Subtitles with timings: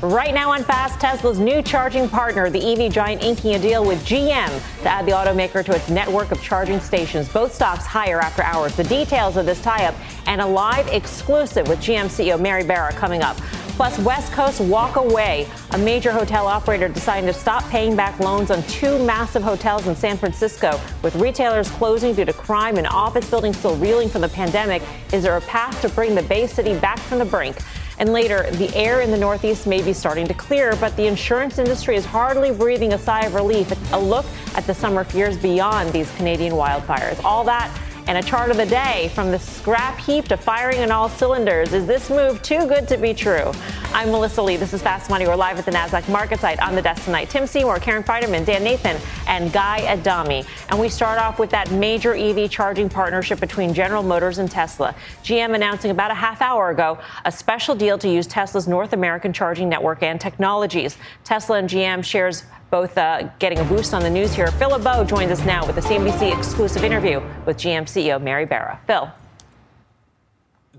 [0.00, 3.98] Right now on Fast, Tesla's new charging partner, the EV giant, inking a deal with
[4.04, 4.46] GM
[4.82, 7.28] to add the automaker to its network of charging stations.
[7.28, 8.76] Both stocks higher after hours.
[8.76, 12.92] The details of this tie up and a live exclusive with GM CEO Mary Barra
[12.92, 13.38] coming up.
[13.74, 15.48] Plus, West Coast walk away.
[15.72, 19.96] A major hotel operator deciding to stop paying back loans on two massive hotels in
[19.96, 20.80] San Francisco.
[21.02, 24.80] With retailers closing due to crime and office buildings still reeling from the pandemic,
[25.12, 27.56] is there a path to bring the Bay City back from the brink?
[27.98, 31.58] And later, the air in the Northeast may be starting to clear, but the insurance
[31.58, 33.72] industry is hardly breathing a sigh of relief.
[33.92, 37.22] A look at the summer fears beyond these Canadian wildfires.
[37.24, 37.76] All that
[38.08, 41.74] and a chart of the day from the scrap heap to firing on all cylinders.
[41.74, 43.52] Is this move too good to be true?
[43.92, 44.56] I'm Melissa Lee.
[44.56, 45.26] This is Fast Money.
[45.26, 47.28] We're live at the NASDAQ market site on the desk tonight.
[47.28, 50.46] Tim Seymour, Karen Finerman, Dan Nathan, and Guy Adami.
[50.70, 54.94] And we start off with that major EV charging partnership between General Motors and Tesla.
[55.22, 59.34] GM announcing about a half hour ago a special deal to use Tesla's North American
[59.34, 60.96] charging network and technologies.
[61.24, 64.48] Tesla and GM shares both uh, getting a boost on the news here.
[64.52, 68.80] Phil LeBeau joins us now with a CNBC exclusive interview with GM CEO Mary Barra.
[68.86, 69.10] Phil.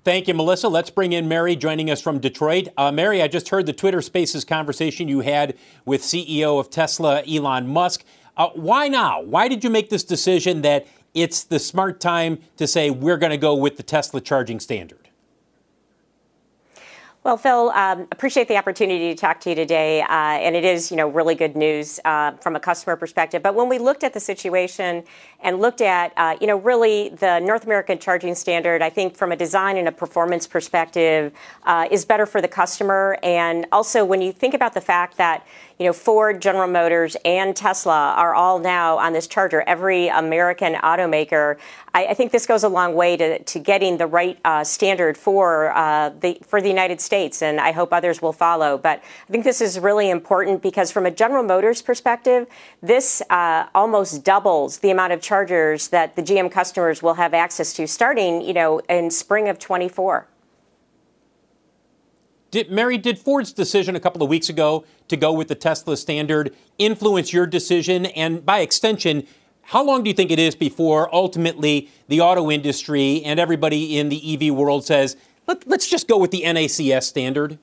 [0.03, 0.69] Thank you, Melissa.
[0.69, 2.69] Let's bring in Mary joining us from Detroit.
[2.77, 7.21] Uh, Mary, I just heard the Twitter Spaces conversation you had with CEO of Tesla,
[7.23, 8.05] Elon Musk.
[8.37, 9.21] Uh, why now?
[9.21, 13.31] Why did you make this decision that it's the smart time to say we're going
[13.31, 14.98] to go with the Tesla charging standard?
[17.29, 20.89] Well, Phil, um, appreciate the opportunity to talk to you today, uh, and it is,
[20.89, 23.43] you know, really good news uh, from a customer perspective.
[23.43, 25.03] But when we looked at the situation
[25.41, 29.31] and looked at, uh, you know, really the North American charging standard, I think from
[29.31, 31.31] a design and a performance perspective,
[31.65, 33.19] uh, is better for the customer.
[33.21, 35.45] And also, when you think about the fact that
[35.79, 39.63] you know, Ford, General Motors, and Tesla are all now on this charger.
[39.65, 41.57] Every American automaker.
[41.93, 45.17] I, I think this goes a long way to, to getting the right uh, standard
[45.17, 48.77] for uh, the for the United States, and I hope others will follow.
[48.77, 52.47] But I think this is really important because, from a General Motors perspective,
[52.81, 57.71] this uh, almost doubles the amount of chargers that the GM customers will have access
[57.73, 60.27] to, starting, you know, in spring of 24.
[62.51, 65.95] Did, Mary, did Ford's decision a couple of weeks ago to go with the Tesla
[65.95, 68.07] standard influence your decision?
[68.07, 69.27] And by extension,
[69.63, 74.09] how long do you think it is before ultimately the auto industry and everybody in
[74.09, 75.15] the EV world says,
[75.45, 77.59] Let, us just go with the NACS standard?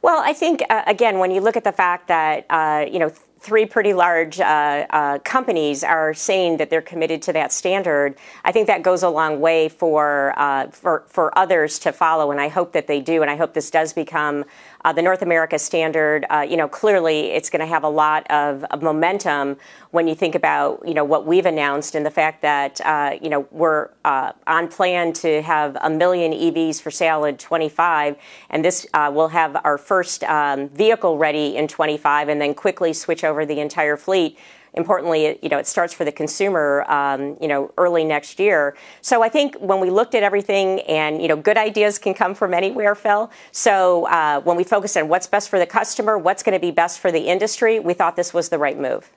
[0.00, 3.12] Well, I think, uh, again, when you look at the fact that, uh, you know,
[3.40, 8.52] three pretty large uh, uh, companies are saying that they're committed to that standard, I
[8.52, 12.48] think that goes a long way for, uh, for, for others to follow, and I
[12.48, 13.22] hope that they do.
[13.22, 14.44] And I hope this does become
[14.92, 18.64] the North America standard, uh, you know, clearly it's going to have a lot of,
[18.64, 19.56] of, momentum
[19.90, 23.28] when you think about, you know, what we've announced and the fact that, uh, you
[23.28, 28.16] know, we're uh, on plan to have a million EVs for sale in 25,
[28.50, 32.92] and this uh, will have our first um, vehicle ready in 25, and then quickly
[32.92, 34.38] switch over the entire fleet
[34.78, 38.76] importantly, you know, it starts for the consumer, um, you know, early next year.
[39.02, 42.34] So I think when we looked at everything, and you know, good ideas can come
[42.34, 43.30] from anywhere, Phil.
[43.52, 46.70] So uh, when we focused on what's best for the customer, what's going to be
[46.70, 49.10] best for the industry, we thought this was the right move.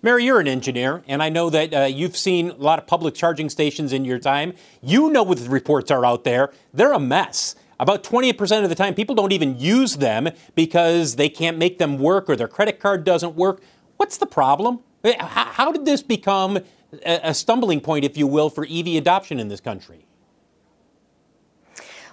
[0.00, 3.14] Mary, you're an engineer, and I know that uh, you've seen a lot of public
[3.14, 4.52] charging stations in your time.
[4.80, 6.52] You know what the reports are out there.
[6.72, 7.56] They're a mess.
[7.80, 11.98] About 20% of the time, people don't even use them because they can't make them
[11.98, 13.62] work or their credit card doesn't work.
[13.96, 14.80] What's the problem?
[15.20, 16.58] How did this become
[17.04, 20.06] a stumbling point, if you will, for EV adoption in this country?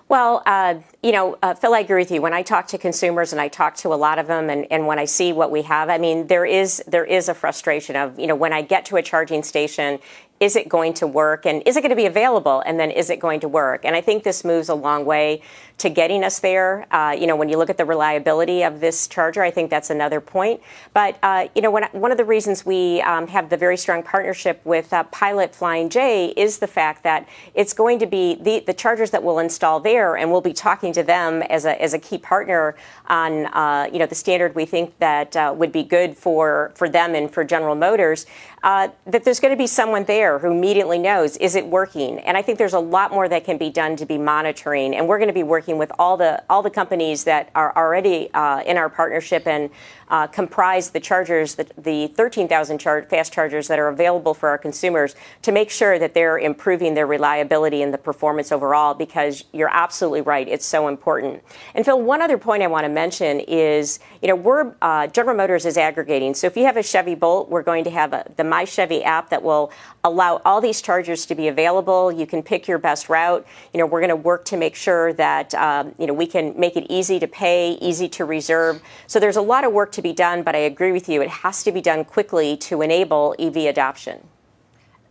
[0.07, 2.22] Well, uh, you know, uh, Phil, I agree with you.
[2.22, 4.85] When I talk to consumers, and I talk to a lot of them, and, and
[4.85, 8.19] when I see what we have, I mean, there is there is a frustration of,
[8.19, 9.97] you know, when I get to a charging station,
[10.40, 13.09] is it going to work and is it going to be available and then is
[13.09, 13.85] it going to work?
[13.85, 15.41] And i think this moves a long way
[15.78, 16.87] to getting us there.
[16.91, 19.90] Uh, you know when you look at the reliability of this charger i think that's
[19.90, 20.61] another point.
[20.93, 24.03] But uh, you know when, one of the reasons we um, have the very strong
[24.03, 28.59] partnership with uh, pilot flying j is the fact that it's going to be the,
[28.59, 31.93] the chargers that we'll install there and we'll be talking to them as a, as
[31.93, 32.76] a key partner
[33.08, 36.90] on uh, you know the standard we think that uh, would be good for for
[36.90, 38.26] them and for general motors
[38.64, 42.19] uh, that there's going to be someone there who immediately knows is it working.
[42.19, 44.95] And I think there's a lot more that can be done to be monitoring.
[44.95, 48.33] And we're going to be working with all the all the companies that are already
[48.33, 49.69] uh, in our partnership and
[50.09, 54.57] uh, comprise the chargers, the, the 13,000 char- fast chargers that are available for our
[54.57, 59.72] consumers to make sure that they're improving their reliability and the performance overall because you're
[59.72, 60.47] absolutely right.
[60.47, 61.41] It's so important.
[61.73, 65.35] And Phil, one other point I want to mention is, you know, we're, uh, General
[65.35, 66.34] Motors is aggregating.
[66.34, 69.03] So if you have a Chevy Bolt, we're going to have a, the My Chevy
[69.03, 69.72] app that will
[70.03, 72.11] allow all these chargers to be available.
[72.11, 73.46] You can pick your best route.
[73.73, 76.57] You know, we're going to work to make sure that, um, you know, we can
[76.59, 78.81] make it easy to pay, easy to reserve.
[79.07, 81.21] So there's a lot of work to be done, but I agree with you.
[81.21, 84.27] It has to be done quickly to enable EV adoption.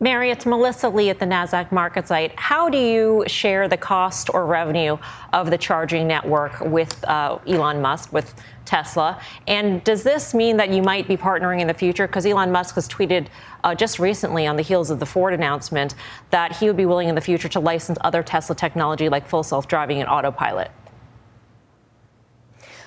[0.00, 2.38] Mary, it's Melissa Lee at the NASDAQ market site.
[2.38, 4.98] How do you share the cost or revenue
[5.32, 8.34] of the charging network with uh, Elon Musk, with
[8.64, 9.20] Tesla?
[9.46, 12.08] And does this mean that you might be partnering in the future?
[12.08, 13.28] Because Elon Musk has tweeted
[13.62, 15.94] uh, just recently on the heels of the Ford announcement
[16.30, 19.44] that he would be willing in the future to license other Tesla technology like full
[19.44, 20.70] self driving and autopilot.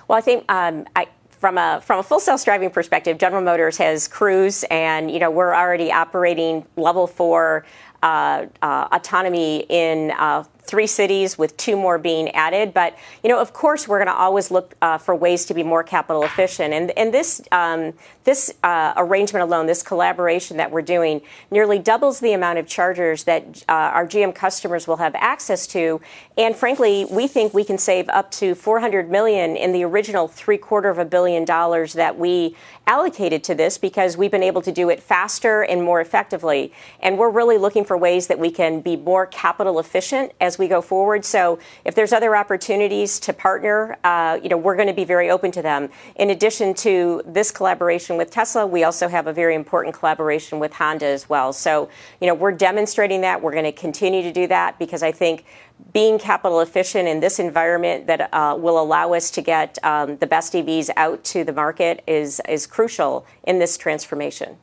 [0.07, 1.07] Well, I think um, I,
[1.37, 5.29] from a from a full self driving perspective, General Motors has Cruise, and you know
[5.29, 7.65] we're already operating level four
[8.03, 12.73] uh, uh, autonomy in uh, three cities with two more being added.
[12.73, 15.63] But, you know, of course, we're going to always look uh, for ways to be
[15.63, 16.73] more capital efficient.
[16.73, 17.93] And, and this, um,
[18.25, 23.23] this uh, arrangement alone, this collaboration that we're doing, nearly doubles the amount of chargers
[23.23, 26.01] that uh, our GM customers will have access to.
[26.37, 30.59] And frankly, we think we can save up to 400 million in the original three
[30.59, 32.55] quarter of a billion dollars that we
[32.85, 36.71] allocated to this because we've been able to do it faster and more effectively.
[36.99, 40.67] And we're really looking for ways that we can be more capital efficient as we
[40.67, 41.25] go forward.
[41.25, 45.31] So if there's other opportunities to partner, uh, you know, we're going to be very
[45.31, 45.89] open to them.
[46.17, 50.73] In addition to this collaboration with Tesla, we also have a very important collaboration with
[50.73, 51.51] Honda as well.
[51.51, 51.89] So,
[52.21, 53.41] you know, we're demonstrating that.
[53.41, 55.45] We're going to continue to do that because I think
[55.93, 60.27] being capital efficient in this environment that uh, will allow us to get um, the
[60.27, 64.57] best EVs out to the market is, is crucial in this transformation.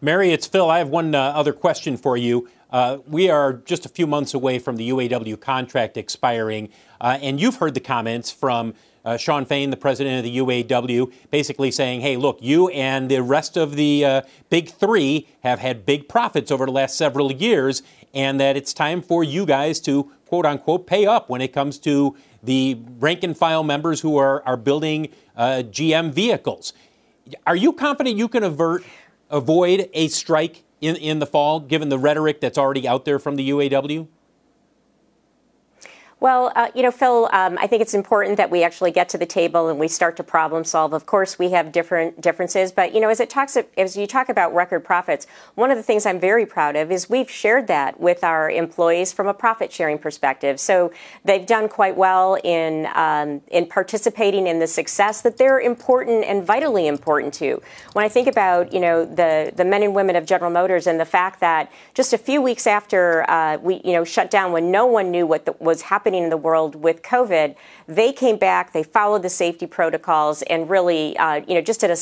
[0.00, 0.70] Mary, it's Phil.
[0.70, 2.48] I have one uh, other question for you.
[2.70, 6.68] Uh, we are just a few months away from the UAW contract expiring,
[7.00, 8.74] uh, and you've heard the comments from
[9.04, 13.22] uh, Shawn Fain, the president of the UAW, basically saying, hey, look, you and the
[13.22, 17.82] rest of the uh, big three have had big profits over the last several years,
[18.14, 21.78] and that it's time for you guys to, quote unquote, pay up when it comes
[21.78, 26.72] to the rank and file members who are, are building uh, GM vehicles.
[27.46, 28.84] Are you confident you can avert
[29.30, 33.36] avoid a strike in, in the fall, given the rhetoric that's already out there from
[33.36, 34.08] the UAW?
[36.20, 39.18] Well, uh, you know, Phil, um, I think it's important that we actually get to
[39.18, 40.92] the table and we start to problem solve.
[40.92, 44.28] Of course, we have different differences, but you know, as it talks, as you talk
[44.28, 47.98] about record profits, one of the things I'm very proud of is we've shared that
[47.98, 50.60] with our employees from a profit sharing perspective.
[50.60, 50.92] So
[51.24, 56.44] they've done quite well in um, in participating in the success that they're important and
[56.44, 57.62] vitally important to.
[57.94, 61.00] When I think about you know the the men and women of General Motors and
[61.00, 64.70] the fact that just a few weeks after uh, we you know shut down when
[64.70, 67.54] no one knew what the, was happening happening in the world with COVID,
[67.86, 71.90] they came back, they followed the safety protocols, and really, uh, you know, just did
[71.90, 71.96] a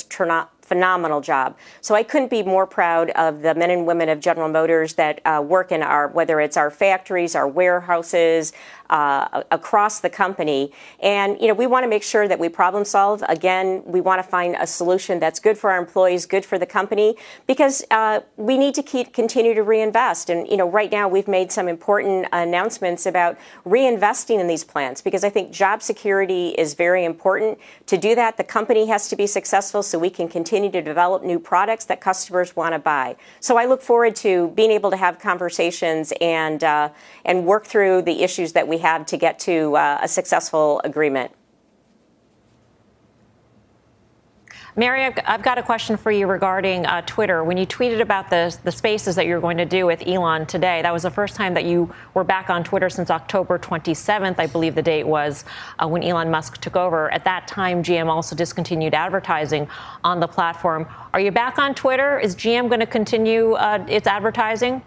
[0.68, 1.56] phenomenal job.
[1.80, 5.20] So I couldn't be more proud of the men and women of General Motors that
[5.24, 8.52] uh, work in our, whether it's our factories, our warehouses,
[8.90, 10.72] uh, across the company.
[11.00, 13.22] And, you know, we want to make sure that we problem solve.
[13.28, 16.66] Again, we want to find a solution that's good for our employees, good for the
[16.66, 20.30] company, because uh, we need to keep continue to reinvest.
[20.30, 25.02] And, you know, right now we've made some important announcements about reinvesting in these plants
[25.02, 27.58] because I think job security is very important.
[27.86, 31.22] To do that, the company has to be successful so we can continue to develop
[31.22, 33.16] new products that customers want to buy.
[33.40, 36.90] So I look forward to being able to have conversations and uh,
[37.24, 41.30] and work through the issues that we have to get to uh, a successful agreement.
[44.78, 47.42] Mary, I've, got a question for you regarding uh, Twitter.
[47.42, 50.82] When you tweeted about the, the spaces that you're going to do with Elon today,
[50.82, 54.46] that was the first time that you were back on Twitter since October 27th, I
[54.46, 55.44] believe the date was,
[55.80, 57.12] uh, when Elon Musk took over.
[57.12, 59.66] At that time, GM also discontinued advertising
[60.04, 60.86] on the platform.
[61.12, 62.20] Are you back on Twitter?
[62.20, 64.80] Is GM going to continue uh, its advertising?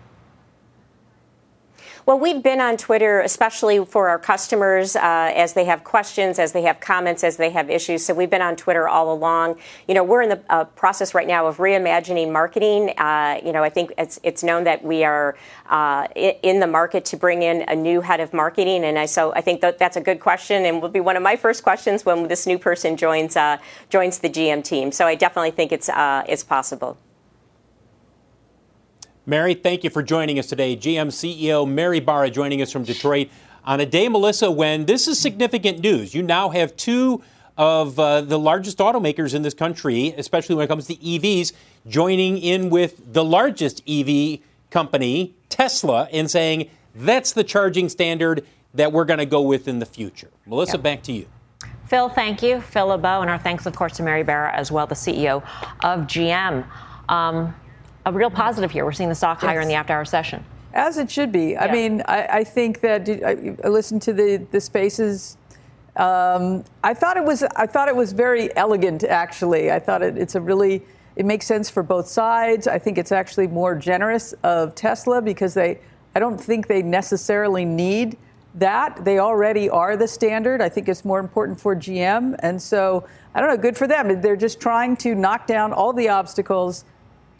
[2.07, 6.51] Well, we've been on Twitter, especially for our customers, uh, as they have questions, as
[6.51, 8.03] they have comments, as they have issues.
[8.03, 9.57] So we've been on Twitter all along.
[9.87, 12.89] You know, we're in the uh, process right now of reimagining marketing.
[12.97, 15.37] Uh, you know, I think it's it's known that we are
[15.69, 19.31] uh, in the market to bring in a new head of marketing, and I, so
[19.35, 22.03] I think that that's a good question, and will be one of my first questions
[22.03, 23.57] when this new person joins uh,
[23.89, 24.91] joins the GM team.
[24.91, 26.97] So I definitely think it's uh, it's possible.
[29.25, 30.75] Mary, thank you for joining us today.
[30.75, 33.29] GM CEO Mary Barra joining us from Detroit
[33.63, 36.15] on a day, Melissa, when this is significant news.
[36.15, 37.21] You now have two
[37.55, 41.53] of uh, the largest automakers in this country, especially when it comes to EVs,
[41.87, 44.39] joining in with the largest EV
[44.71, 49.77] company, Tesla, and saying that's the charging standard that we're going to go with in
[49.77, 50.31] the future.
[50.47, 51.27] Melissa, back to you.
[51.85, 52.59] Phil, thank you.
[52.59, 55.43] Phil LeBeau, and our thanks, of course, to Mary Barra as well, the CEO
[55.83, 56.65] of GM.
[57.07, 57.53] Um,
[58.05, 58.85] a real positive here.
[58.85, 59.49] We're seeing the stock yes.
[59.49, 60.43] higher in the after hour session.
[60.73, 61.51] As it should be.
[61.51, 61.65] Yeah.
[61.65, 65.37] I mean, I, I, think that I, I listened to the, the spaces.
[65.97, 69.03] Um, I thought it was I thought it was very elegant.
[69.03, 70.81] Actually, I thought it, it's a really
[71.17, 72.67] it makes sense for both sides.
[72.67, 75.79] I think it's actually more generous of Tesla because they
[76.15, 78.17] I don't think they necessarily need
[78.55, 79.03] that.
[79.03, 80.61] They already are the standard.
[80.61, 83.05] I think it's more important for GM, and so
[83.35, 83.57] I don't know.
[83.57, 84.21] Good for them.
[84.21, 86.85] They're just trying to knock down all the obstacles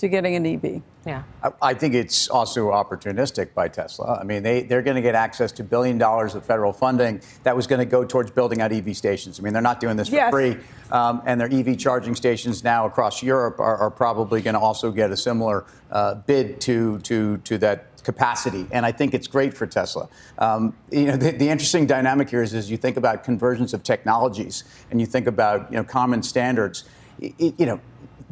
[0.02, 0.82] to getting an EV.
[1.06, 1.24] Yeah.
[1.62, 4.18] I, think it's also opportunistic by Tesla.
[4.20, 7.56] I mean, they, they're going to get access to billion dollars of federal funding that
[7.56, 9.40] was going to go towards building out EV stations.
[9.40, 10.32] I mean, they're not doing this for yes.
[10.32, 10.58] free.
[10.92, 14.92] Um, and their EV charging stations now across Europe are, are probably going to also
[14.92, 19.54] get a similar uh, bid to, to, to that capacity, and I think it's great
[19.54, 20.10] for Tesla.
[20.40, 23.84] Um, you know, the, the, interesting dynamic here is, as you think about conversions of
[23.84, 26.86] technologies, and you think about you know common standards.
[27.20, 27.80] It, you know,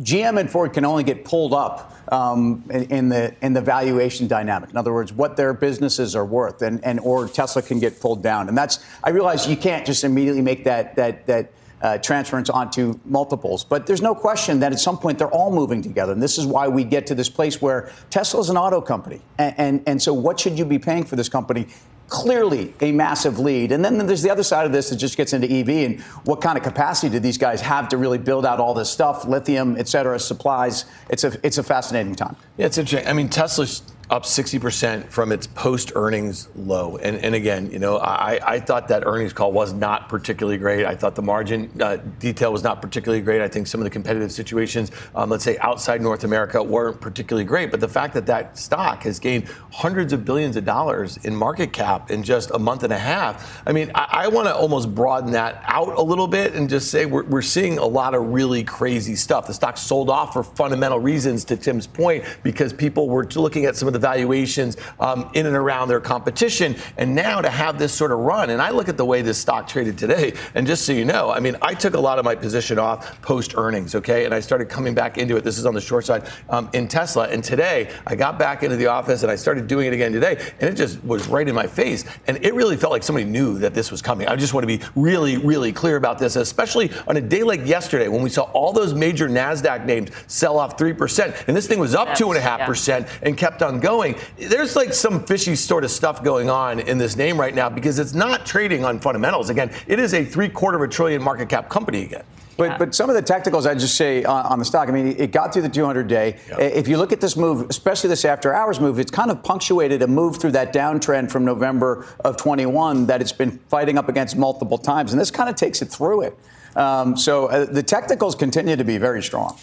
[0.01, 4.27] GM and Ford can only get pulled up um, in, in, the in the valuation
[4.27, 4.69] dynamic.
[4.69, 8.23] In other words, what their businesses are worth, and, and or Tesla can get pulled
[8.23, 8.47] down.
[8.47, 11.51] And that's I realize you can't just immediately make that that that.
[11.81, 13.63] Uh, transference onto multiples.
[13.63, 16.11] But there's no question that at some point they're all moving together.
[16.11, 19.21] And this is why we get to this place where Tesla is an auto company.
[19.37, 21.67] And, and, and so, what should you be paying for this company?
[22.09, 23.71] clearly a massive lead.
[23.71, 26.41] And then there's the other side of this that just gets into EV and what
[26.41, 29.77] kind of capacity do these guys have to really build out all this stuff, lithium,
[29.77, 30.85] et cetera, supplies.
[31.09, 32.35] It's a, it's a fascinating time.
[32.57, 33.07] Yeah, it's interesting.
[33.07, 36.97] I mean, Tesla's up 60% from its post earnings low.
[36.97, 40.83] And, and again, you know, I, I thought that earnings call was not particularly great.
[40.83, 43.39] I thought the margin uh, detail was not particularly great.
[43.39, 47.45] I think some of the competitive situations, um, let's say outside North America, weren't particularly
[47.45, 47.69] great.
[47.69, 51.71] But the fact that that stock has gained hundreds of billions of dollars in market
[51.71, 54.95] cap in just a month and a half, I mean, I, I want to almost
[54.95, 58.25] broaden that out a little bit and just say we're, we're seeing a lot of
[58.29, 59.45] really crazy stuff.
[59.45, 63.75] The stock sold off for fundamental reasons, to Tim's point, because people were looking at
[63.75, 66.75] some of the valuations um, in and around their competition.
[66.97, 69.37] And now to have this sort of run, and I look at the way this
[69.37, 72.25] stock traded today, and just so you know, I mean, I took a lot of
[72.25, 75.43] my position off post earnings, okay, and I started coming back into it.
[75.43, 77.27] This is on the short side um, in Tesla.
[77.27, 80.37] And today I got back into the office and I started doing it again today,
[80.59, 82.05] and it just was right in my face.
[82.27, 84.27] And it really felt like somebody knew that this was coming.
[84.27, 87.65] I just want to be really, really clear about this, especially on a day like
[87.65, 91.47] yesterday when we saw all those major NASDAQ names sell off 3%.
[91.47, 93.07] And this thing was up 2.5% yeah.
[93.21, 94.15] and kept on going going.
[94.37, 97.97] There's like some fishy sort of stuff going on in this name right now because
[97.97, 99.49] it's not trading on fundamentals.
[99.49, 102.23] Again, it is a three quarter of a trillion market cap company again.
[102.55, 105.15] But, but some of the technicals, I just say on, on, the stock, I mean,
[105.17, 106.37] it got through the 200 day.
[106.49, 106.59] Yep.
[106.59, 110.01] If you look at this move, especially this after hours move, it's kind of punctuated
[110.01, 114.35] a move through that downtrend from November of 21 that it's been fighting up against
[114.35, 115.13] multiple times.
[115.13, 116.37] And this kind of takes it through it.
[116.75, 119.57] Um, so uh, the technicals continue to be very strong.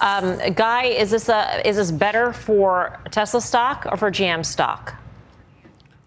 [0.00, 4.94] Um, Guy, is this a, is this better for Tesla stock or for GM stock?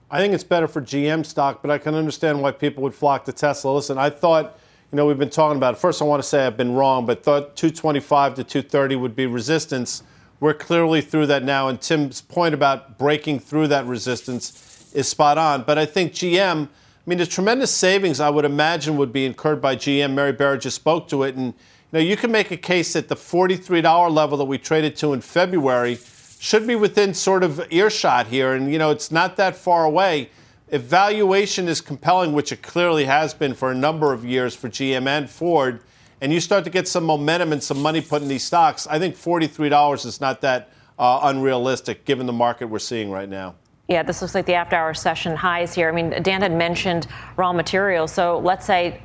[0.10, 3.26] I think it's better for GM stock, but I can understand why people would flock
[3.26, 3.72] to Tesla.
[3.72, 4.60] Listen, I thought,
[4.92, 5.78] you know, we've been talking about it.
[5.78, 9.26] First, I want to say I've been wrong, but thought 225 to 230 would be
[9.26, 10.04] resistance.
[10.40, 15.38] We're clearly through that now, and Tim's point about breaking through that resistance is spot
[15.38, 15.64] on.
[15.64, 16.70] But I think GM, I
[17.06, 20.14] mean, the tremendous savings I would imagine would be incurred by GM.
[20.14, 21.54] Mary Barra just spoke to it, and
[21.94, 25.22] now, you can make a case that the $43 level that we traded to in
[25.22, 26.00] February
[26.40, 28.54] should be within sort of earshot here.
[28.54, 30.32] And, you know, it's not that far away.
[30.70, 34.70] If valuation is compelling, which it clearly has been for a number of years for
[34.70, 35.82] GM and Ford,
[36.20, 38.98] and you start to get some momentum and some money put in these stocks, I
[38.98, 43.54] think $43 is not that uh, unrealistic given the market we're seeing right now.
[43.88, 45.90] Yeah, this looks like the after hour session highs here.
[45.90, 47.06] I mean, Dan had mentioned
[47.38, 48.12] raw materials.
[48.12, 49.00] So let's say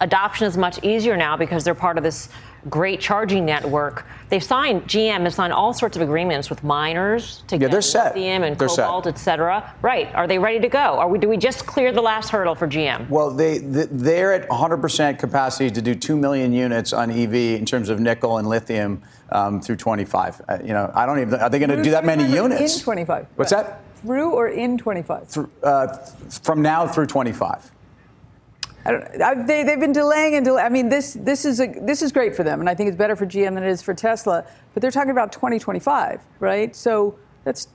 [0.00, 2.28] adoption is much easier now because they're part of this
[2.70, 4.06] great charging network.
[4.28, 7.82] They've signed GM has signed all sorts of agreements with miners to yeah, get they're
[7.82, 8.14] set.
[8.14, 9.74] lithium and they're cobalt, et cetera.
[9.82, 10.14] Right?
[10.14, 10.78] Are they ready to go?
[10.78, 11.18] Are we?
[11.18, 13.08] Do we just clear the last hurdle for GM?
[13.08, 17.88] Well, they they're at 100% capacity to do two million units on EV in terms
[17.88, 20.42] of nickel and lithium um, through 25.
[20.48, 21.40] Uh, you know, I don't even.
[21.40, 22.78] Are they going to do that many units?
[22.78, 23.26] In 25.
[23.36, 23.64] What's right.
[23.64, 23.80] that?
[24.02, 25.28] Through or in 25?
[25.28, 25.96] Through, uh,
[26.42, 27.70] from now through 25.
[28.84, 30.66] I they, they've been delaying and delaying.
[30.66, 32.96] I mean, this, this, is a, this is great for them, and I think it's
[32.96, 34.44] better for GM than it is for Tesla.
[34.74, 36.74] But they're talking about 2025, right?
[36.74, 37.68] So that's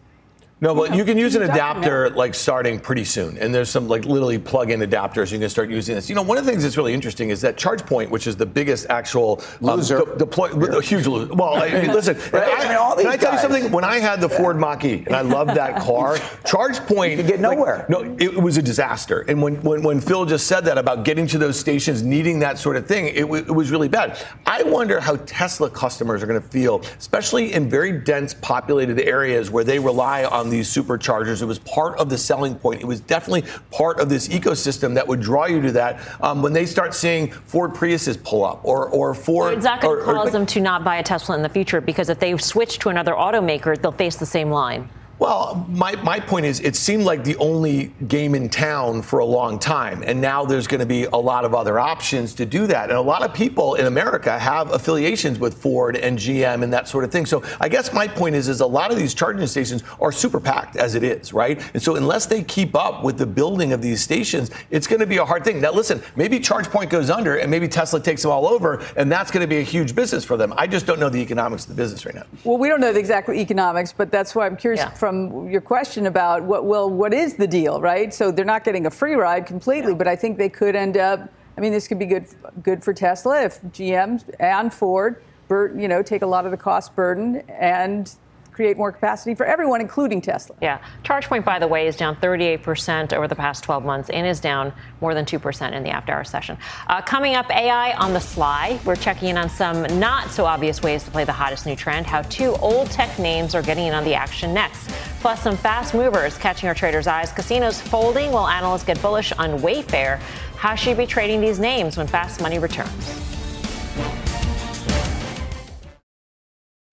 [0.60, 4.06] no, but you can use an adapter like starting pretty soon, and there's some like
[4.06, 6.10] literally plug-in adapters you can start using this.
[6.10, 8.46] You know, one of the things that's really interesting is that ChargePoint, which is the
[8.48, 10.82] biggest actual um, loser, de- deploy, yeah.
[10.82, 11.32] huge loser.
[11.32, 12.48] Well, I mean, listen, right?
[12.48, 13.44] I, I mean, all these can I tell guys.
[13.44, 13.72] you something?
[13.72, 17.86] When I had the Ford Mach-E and I loved that car, ChargePoint you get nowhere.
[17.88, 19.22] Like, no, it, it, was a disaster.
[19.28, 22.58] And when, when when Phil just said that about getting to those stations, needing that
[22.58, 24.18] sort of thing, it, w- it was really bad.
[24.48, 29.52] I wonder how Tesla customers are going to feel, especially in very dense, populated areas
[29.52, 31.42] where they rely on these superchargers.
[31.42, 32.82] It was part of the selling point.
[32.82, 36.00] It was definitely part of this ecosystem that would draw you to that.
[36.22, 40.00] Um, when they start seeing Ford Priuses pull up or or Ford, it's not going
[40.00, 42.80] to cause them to not buy a Tesla in the future because if they switch
[42.80, 44.90] to another automaker, they'll face the same line.
[45.20, 49.26] Well, my, my point is, it seemed like the only game in town for a
[49.26, 50.04] long time.
[50.06, 52.90] And now there's going to be a lot of other options to do that.
[52.90, 56.88] And a lot of people in America have affiliations with Ford and GM and that
[56.88, 57.26] sort of thing.
[57.26, 60.40] So I guess my point is, is a lot of these charging stations are super
[60.40, 61.60] packed as it is, right?
[61.74, 65.08] And so unless they keep up with the building of these stations, it's going to
[65.08, 65.62] be a hard thing.
[65.62, 69.32] Now, listen, maybe ChargePoint goes under and maybe Tesla takes them all over, and that's
[69.32, 70.54] going to be a huge business for them.
[70.58, 72.26] I just don't know the economics of the business right now.
[72.44, 74.82] Well, we don't know the exact economics, but that's why I'm curious.
[74.82, 78.14] Yeah from your question about what well what is the deal, right?
[78.14, 79.98] So they're not getting a free ride completely, yeah.
[79.98, 81.32] but I think they could end up.
[81.58, 82.28] I mean, this could be good
[82.62, 86.94] good for Tesla if GM and Ford, you know, take a lot of the cost
[86.94, 88.14] burden and
[88.58, 90.56] create more capacity for everyone, including Tesla.
[90.64, 90.80] Yeah.
[91.04, 94.74] ChargePoint, by the way, is down 38% over the past 12 months and is down
[95.00, 96.58] more than 2% in the after hour session.
[96.88, 98.80] Uh, coming up, AI on the sly.
[98.84, 102.08] We're checking in on some not so obvious ways to play the hottest new trend,
[102.08, 104.90] how two old tech names are getting in on the action next.
[105.22, 107.32] Plus, some fast movers catching our traders' eyes.
[107.32, 110.18] Casinos folding while analysts get bullish on Wayfair.
[110.56, 113.37] How should you be trading these names when fast money returns?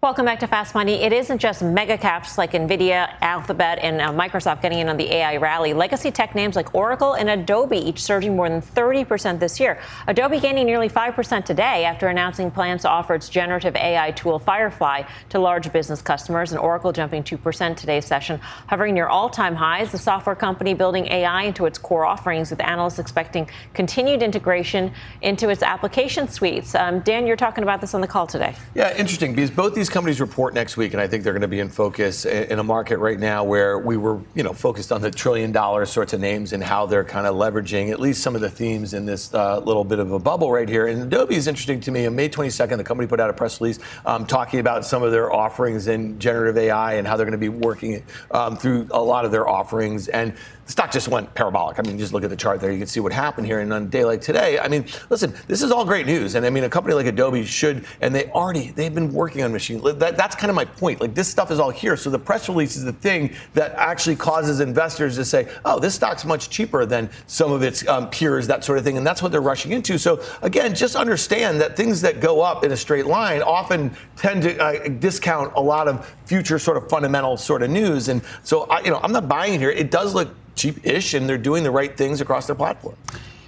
[0.00, 1.02] Welcome back to Fast Money.
[1.02, 5.12] It isn't just mega caps like Nvidia, Alphabet, and uh, Microsoft getting in on the
[5.12, 5.74] AI rally.
[5.74, 9.80] Legacy tech names like Oracle and Adobe each surging more than 30% this year.
[10.06, 15.02] Adobe gaining nearly 5% today after announcing plans to offer its generative AI tool Firefly
[15.30, 19.90] to large business customers, and Oracle jumping 2% today's session, hovering near all-time highs.
[19.90, 25.48] The software company building AI into its core offerings, with analysts expecting continued integration into
[25.48, 26.76] its application suites.
[26.76, 28.54] Um, Dan, you're talking about this on the call today.
[28.76, 31.40] Yeah, interesting because both these these companies report next week, and I think they're going
[31.40, 34.92] to be in focus in a market right now where we were, you know, focused
[34.92, 38.22] on the trillion dollar sorts of names and how they're kind of leveraging at least
[38.22, 40.88] some of the themes in this uh, little bit of a bubble right here.
[40.88, 42.04] And Adobe is interesting to me.
[42.04, 45.10] On May 22nd, the company put out a press release um, talking about some of
[45.10, 49.00] their offerings in generative AI and how they're going to be working um, through a
[49.00, 50.08] lot of their offerings.
[50.08, 50.34] And
[50.68, 51.78] the stock just went parabolic.
[51.78, 52.70] I mean, just look at the chart there.
[52.70, 53.60] You can see what happened here.
[53.60, 56.34] And on a day like today, I mean, listen, this is all great news.
[56.34, 59.50] And I mean, a company like Adobe should, and they already, they've been working on
[59.50, 59.80] machine.
[59.98, 61.00] That, that's kind of my point.
[61.00, 61.96] Like, this stuff is all here.
[61.96, 65.94] So the press release is the thing that actually causes investors to say, oh, this
[65.94, 68.98] stock's much cheaper than some of its um, peers, that sort of thing.
[68.98, 69.96] And that's what they're rushing into.
[69.96, 74.42] So again, just understand that things that go up in a straight line often tend
[74.42, 78.08] to uh, discount a lot of future sort of fundamental sort of news.
[78.08, 79.70] And so, I, you know, I'm not buying here.
[79.70, 80.28] It does look
[80.58, 82.96] cheap-ish, and they're doing the right things across their platform.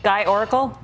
[0.03, 0.79] Guy Oracle.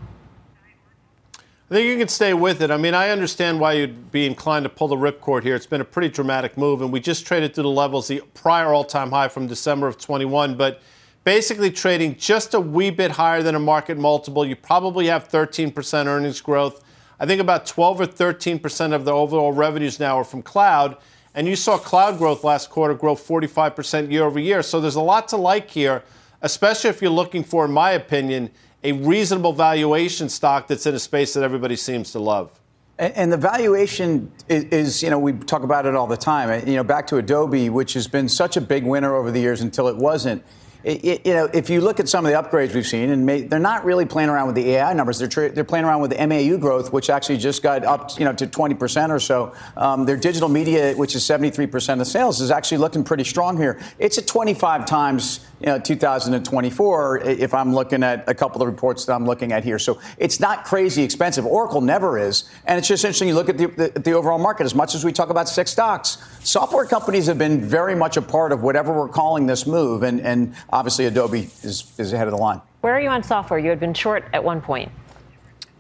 [1.69, 2.71] I think you can stay with it.
[2.71, 5.57] I mean, I understand why you'd be inclined to pull the ripcord here.
[5.57, 8.73] It's been a pretty dramatic move, and we just traded to the levels, the prior
[8.73, 10.81] all-time high from December of 21, but
[11.25, 14.47] basically trading just a wee bit higher than a market multiple.
[14.47, 16.85] You probably have 13% earnings growth.
[17.19, 20.97] I think about 12 or 13% of the overall revenues now are from cloud.
[21.37, 24.62] And you saw cloud growth last quarter grow 45% year over year.
[24.62, 26.03] So there's a lot to like here
[26.42, 28.51] especially if you're looking for, in my opinion,
[28.85, 32.61] a reasonable valuation stock that's in a space that everybody seems to love.
[32.99, 36.66] And the valuation is, you know, we talk about it all the time.
[36.66, 39.61] You know, back to Adobe, which has been such a big winner over the years
[39.61, 40.42] until it wasn't.
[40.85, 43.59] You know, if you look at some of the upgrades we've seen, and may, they're
[43.59, 45.19] not really playing around with the AI numbers.
[45.19, 48.25] They're tra- they're playing around with the MAU growth, which actually just got up, you
[48.25, 49.53] know, to 20 percent or so.
[49.77, 53.57] Um, their digital media, which is 73 percent of sales, is actually looking pretty strong
[53.57, 53.81] here.
[53.99, 59.05] It's at 25 times you know, 2024 if I'm looking at a couple of reports
[59.07, 59.79] that I'm looking at here.
[59.79, 61.47] So it's not crazy expensive.
[61.47, 62.51] Oracle never is.
[62.66, 63.29] And it's just interesting.
[63.29, 65.71] You look at the, the, the, overall market, as much as we talk about six
[65.71, 70.03] stocks, software companies have been very much a part of whatever we're calling this move.
[70.03, 72.61] And, and obviously, Adobe is, is ahead of the line.
[72.83, 73.59] Where are you on software?
[73.59, 74.90] You had been short at one point.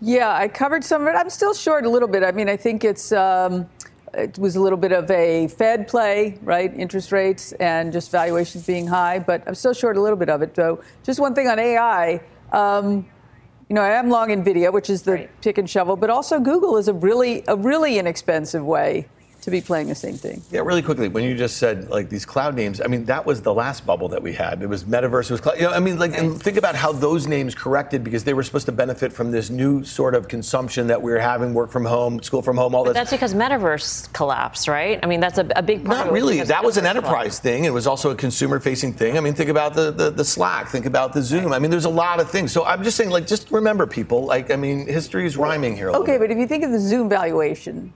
[0.00, 1.16] Yeah, I covered some of it.
[1.16, 2.22] I'm still short a little bit.
[2.22, 3.12] I mean, I think it's.
[3.12, 3.68] Um,
[4.16, 6.72] it was a little bit of a Fed play, right?
[6.74, 10.42] Interest rates and just valuations being high, but I'm still short a little bit of
[10.42, 10.56] it.
[10.56, 12.20] So, just one thing on AI.
[12.52, 13.06] Um,
[13.68, 15.40] you know, I am long Nvidia, which is the right.
[15.42, 19.08] pick and shovel, but also Google is a really a really inexpensive way
[19.46, 20.42] to be playing the same thing.
[20.50, 23.40] Yeah, really quickly, when you just said like these cloud names, I mean that was
[23.40, 24.60] the last bubble that we had.
[24.60, 25.56] It was metaverse, it was cloud.
[25.56, 28.42] You know, I mean, like, and think about how those names corrected because they were
[28.42, 31.84] supposed to benefit from this new sort of consumption that we are having, work from
[31.84, 33.08] home, school from home, all but that.
[33.08, 34.98] That's because metaverse collapsed, right?
[35.00, 36.06] I mean, that's a, a big part.
[36.06, 36.42] Not really.
[36.42, 37.66] That was an enterprise thing.
[37.66, 39.16] It was also a consumer-facing thing.
[39.16, 40.70] I mean, think about the, the, the Slack.
[40.70, 41.52] Think about the Zoom.
[41.52, 42.50] I mean, there's a lot of things.
[42.50, 44.24] So I'm just saying, like, just remember, people.
[44.24, 45.90] Like, I mean, history is rhyming here.
[45.90, 47.92] okay, but if you think of the Zoom valuation,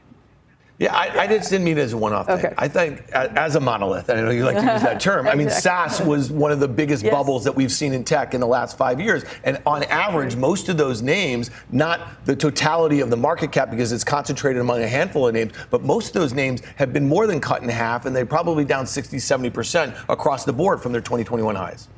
[0.80, 2.38] yeah, I, I, just didn't mean it as a one-off thing.
[2.38, 2.54] Okay.
[2.56, 5.28] I think as a monolith, I know you like to use that term.
[5.28, 7.12] I mean, SaaS was one of the biggest yes.
[7.12, 9.22] bubbles that we've seen in tech in the last five years.
[9.44, 13.92] And on average, most of those names, not the totality of the market cap because
[13.92, 17.26] it's concentrated among a handful of names, but most of those names have been more
[17.26, 21.02] than cut in half, and they're probably down 60, 70% across the board from their
[21.02, 21.88] 2021 highs.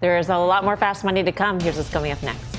[0.00, 1.60] There is a lot more fast money to come.
[1.60, 2.56] Here's what's coming up next.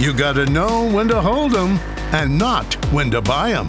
[0.00, 1.78] You got to know when to hold them
[2.12, 3.68] and not when to buy them.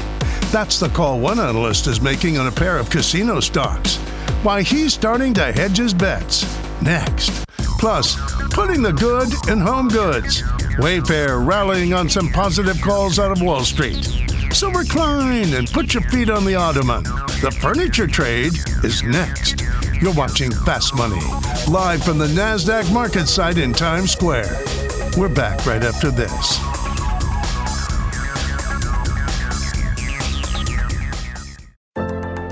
[0.53, 3.95] That's the call one analyst is making on a pair of casino stocks.
[4.43, 6.45] Why he's starting to hedge his bets.
[6.79, 7.43] Next.
[7.79, 8.15] Plus,
[8.51, 10.43] putting the good in home goods.
[10.77, 14.03] Wayfair rallying on some positive calls out of Wall Street.
[14.51, 17.01] So recline and put your feet on the ottoman.
[17.01, 19.63] The furniture trade is next.
[19.99, 21.25] You're watching Fast Money,
[21.67, 24.55] live from the NASDAQ market site in Times Square.
[25.17, 26.82] We're back right after this.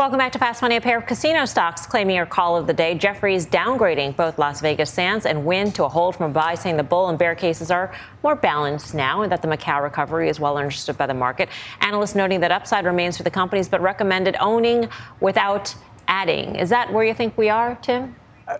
[0.00, 0.76] Welcome back to Fast Money.
[0.76, 2.94] A pair of casino stocks claiming your call of the day.
[2.94, 6.78] Jefferies downgrading both Las Vegas Sands and Wynn to a hold from a buy, saying
[6.78, 10.40] the bull and bear cases are more balanced now and that the Macau recovery is
[10.40, 11.50] well understood by the market.
[11.82, 14.88] Analysts noting that upside remains for the companies, but recommended owning
[15.20, 15.74] without
[16.08, 16.56] adding.
[16.56, 18.16] Is that where you think we are, Tim?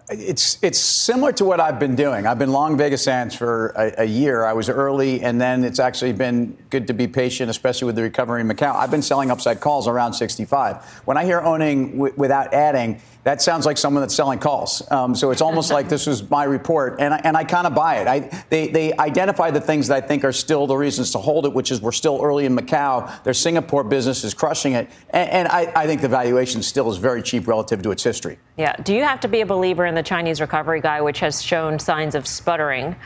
[0.09, 2.27] It's it's similar to what I've been doing.
[2.27, 4.45] I've been long Vegas Sands for a, a, year.
[4.45, 8.03] I was early, and then it's actually been good to be patient, especially with the
[8.03, 8.75] recovery in Macau.
[8.75, 10.77] I've been selling upside calls around 65.
[11.05, 14.83] When I hear owning w- without adding, that sounds like someone that's selling calls.
[14.91, 17.75] Um, so it's almost like this was my report, and I, and I kind of
[17.75, 18.09] buy it.
[18.09, 21.45] I, they, they identify the things that I think are still the reasons to hold
[21.47, 23.23] it, which is we're still early in Macau.
[23.25, 26.97] Their Singapore business is crushing it, and, and I, I think the valuation still is
[26.97, 28.39] very cheap relative to its history.
[28.57, 28.77] Yeah.
[28.77, 31.79] Do you have to be a believer in the Chinese recovery guy, which has shown
[31.79, 32.97] signs of sputtering?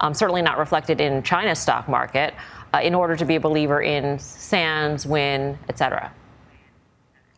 [0.00, 2.34] Um, certainly not reflected in China's stock market,
[2.72, 6.12] uh, in order to be a believer in Sands, Wynn, et cetera.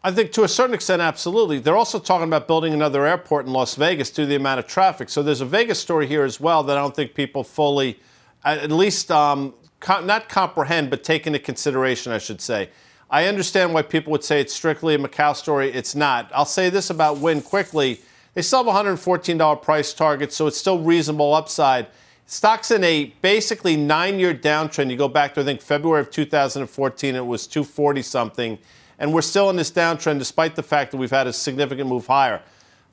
[0.06, 1.58] I think to a certain extent, absolutely.
[1.58, 4.68] They're also talking about building another airport in Las Vegas due to the amount of
[4.68, 5.08] traffic.
[5.08, 7.98] So there's a Vegas story here as well that I don't think people fully,
[8.44, 9.52] at least um,
[9.88, 12.70] not comprehend, but take into consideration, I should say.
[13.10, 15.72] I understand why people would say it's strictly a Macau story.
[15.72, 16.30] It's not.
[16.32, 18.00] I'll say this about Wynn quickly.
[18.34, 21.88] They still have $114 price target, so it's still reasonable upside.
[22.26, 24.88] Stock's in a basically nine year downtrend.
[24.88, 28.58] You go back to, I think, February of 2014, it was 240 something
[28.98, 32.06] and we're still in this downtrend despite the fact that we've had a significant move
[32.06, 32.42] higher.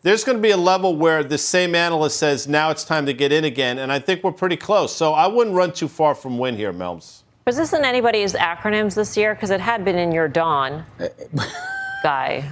[0.02, 3.14] There's going to be a level where the same analyst says now it's time to
[3.14, 4.94] get in again, and I think we're pretty close.
[4.94, 7.22] So I wouldn't run too far from Wynn here, Melms.
[7.48, 9.34] Was this in anybody's acronyms this year?
[9.34, 10.86] Because it had been in your Dawn
[12.04, 12.50] guy.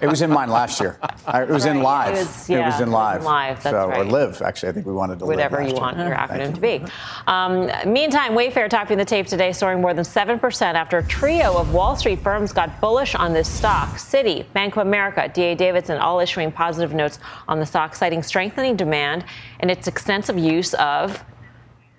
[0.00, 0.98] It was in mine last year.
[1.34, 1.76] it was right.
[1.76, 2.14] in live.
[2.14, 3.24] It was, yeah, it was in live.
[3.24, 3.62] live.
[3.62, 4.00] That's so, right.
[4.00, 4.42] Or live.
[4.42, 5.36] Actually, I think we wanted to live.
[5.36, 6.84] whatever you want your acronym to be.
[7.26, 11.56] Um, meantime, Wayfair topping the tape today, soaring more than seven percent after a trio
[11.56, 13.90] of Wall Street firms got bullish on this stock.
[13.96, 15.54] Citi, Bank of America, D.A.
[15.54, 19.24] Davidson, all issuing positive notes on the stock, citing strengthening demand
[19.60, 21.24] and its extensive use of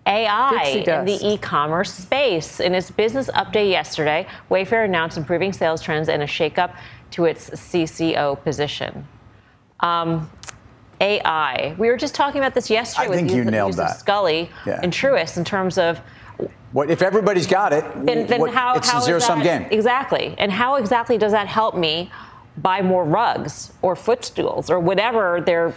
[0.09, 2.59] AI in the e commerce space.
[2.59, 6.75] In its business update yesterday, Wayfair announced improving sales trends and a shakeup
[7.11, 9.07] to its CCO position.
[9.79, 10.29] Um,
[11.01, 11.75] AI.
[11.77, 13.97] We were just talking about this yesterday I with think you, you nailed that.
[13.99, 14.79] Sculley yeah.
[14.83, 16.01] and Truist in terms of
[16.71, 17.83] what if everybody's got it?
[18.05, 19.65] Then, then what, how, it's how a zero sum game.
[19.71, 20.35] Exactly.
[20.37, 22.11] And how exactly does that help me
[22.57, 25.73] buy more rugs or footstools or whatever they're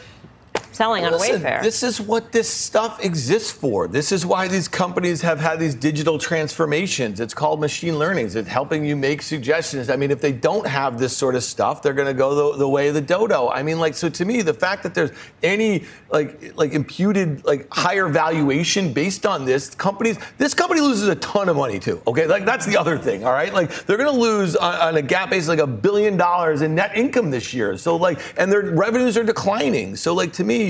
[0.73, 1.63] selling on Listen, Wayfair.
[1.63, 3.89] This is what this stuff exists for.
[3.89, 7.21] This is why these companies have had these digital transformations.
[7.21, 8.31] It's called machine learning.
[8.35, 9.91] It's helping you make suggestions.
[9.91, 12.59] I mean, if they don't have this sort of stuff, they're going to go the,
[12.59, 13.49] the, way of the dodo.
[13.49, 15.11] I mean, like, so to me, the fact that there's
[15.43, 21.17] any like like imputed like higher valuation based on this companies, this company loses a
[21.17, 22.01] ton of money too.
[22.07, 23.25] Okay, like that's the other thing.
[23.25, 26.17] All right, like they're going to lose on, on a GAAP basis like a billion
[26.17, 27.77] dollars in net income this year.
[27.77, 29.97] So like, and their revenues are declining.
[29.97, 30.62] So like to me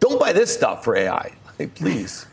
[0.00, 1.32] don't buy this stuff for AI.
[1.58, 2.26] Hey, please.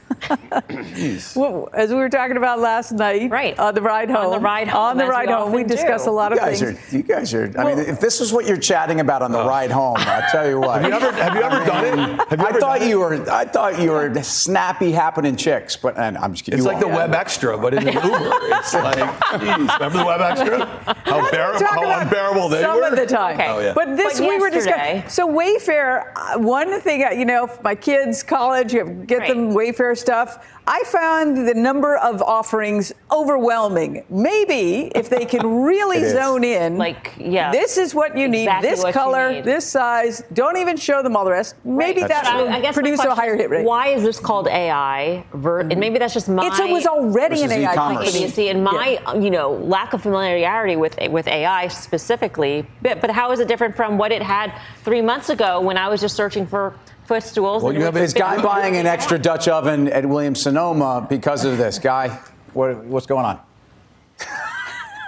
[1.35, 4.39] Well, as we were talking about last night, right on the ride home, on the
[4.39, 6.61] ride home, on the ride home, we discussed a lot of things.
[6.61, 7.51] Are, you guys are.
[7.57, 9.97] I well, mean, if this is what you're chatting about on the uh, ride home,
[9.99, 10.81] I'll tell you what.
[10.81, 12.29] Have you ever, have you ever done it?
[12.29, 13.31] Have you I thought you were.
[13.31, 16.57] I thought you were snappy, happening chicks, but and I'm just kidding.
[16.57, 18.31] It's like the Web Extra, but in an Uber.
[18.53, 18.95] It's like,
[19.39, 20.65] geez, remember the Web Extra?
[21.03, 22.83] How, bear, how unbearable they some were.
[22.83, 23.35] Some of the time.
[23.35, 23.49] Okay.
[23.49, 23.73] Oh, yeah.
[23.73, 25.07] But this but we were discussing.
[25.09, 29.29] So Wayfair, uh, one thing, uh, you know, my kids, college, you get right.
[29.29, 30.45] them Wayfair stuff.
[30.67, 34.03] I found the number of offerings overwhelming.
[34.09, 38.77] Maybe if they can really zone in, like, yeah, this is what you exactly need,
[38.77, 39.43] this color, need.
[39.43, 40.23] this size.
[40.33, 41.55] Don't even show them all the rest.
[41.65, 42.09] Maybe right.
[42.09, 43.65] that will I, produce a higher hit rate.
[43.65, 45.25] Why is this called AI?
[45.33, 45.71] Ver- mm-hmm.
[45.71, 46.47] And maybe that's just my.
[46.47, 48.27] It's, it was already an AI company.
[48.27, 49.15] See, and my yeah.
[49.15, 53.75] you know lack of familiarity with with AI specifically, but, but how is it different
[53.75, 56.73] from what it had three months ago when I was just searching for
[57.13, 57.61] footstools.
[57.61, 61.57] Well, you have this guy buying an extra Dutch oven at Williams Sonoma because of
[61.57, 61.77] this.
[61.77, 62.19] Guy,
[62.53, 63.39] what, what's going on?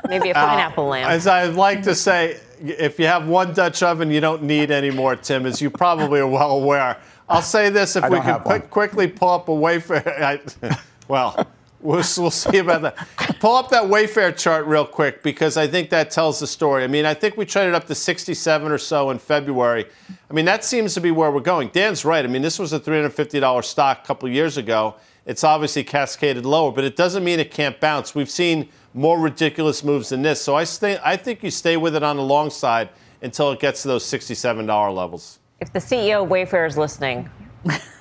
[0.07, 1.09] Maybe a pineapple uh, lamp.
[1.09, 4.91] As I'd like to say, if you have one Dutch oven, you don't need any
[4.91, 6.97] more, Tim, as you probably are well aware.
[7.27, 10.21] I'll say this: if I we can quickly pull up a Wayfair,
[10.61, 11.47] I, well,
[11.85, 12.95] We'll, we'll see about that.
[13.39, 16.83] Pull up that Wayfair chart real quick because I think that tells the story.
[16.83, 19.85] I mean, I think we traded up to 67 or so in February.
[20.27, 21.67] I mean, that seems to be where we're going.
[21.67, 22.25] Dan's right.
[22.25, 24.95] I mean, this was a $350 stock a couple years ago.
[25.27, 28.15] It's obviously cascaded lower, but it doesn't mean it can't bounce.
[28.15, 30.41] We've seen more ridiculous moves than this.
[30.41, 32.89] So I, stay, I think you stay with it on the long side
[33.21, 35.37] until it gets to those $67 levels.
[35.59, 37.29] If the CEO of Wayfair is listening,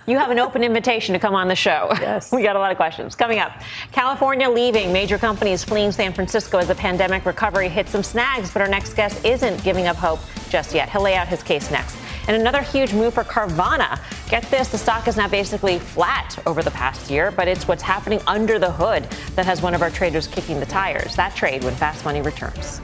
[0.07, 1.88] You have an open invitation to come on the show.
[1.98, 2.31] Yes.
[2.33, 3.14] we got a lot of questions.
[3.14, 3.53] Coming up,
[3.90, 8.61] California leaving, major companies fleeing San Francisco as the pandemic recovery hits some snags, but
[8.61, 10.90] our next guest isn't giving up hope just yet.
[10.90, 11.96] He'll lay out his case next.
[12.29, 13.98] And another huge move for Carvana.
[14.31, 17.83] Get this, the stock is now basically flat over the past year, but it's what's
[17.83, 19.05] happening under the hood
[19.37, 21.16] that has one of our traders kicking the tires.
[21.16, 22.81] That trade when Fast Money returns.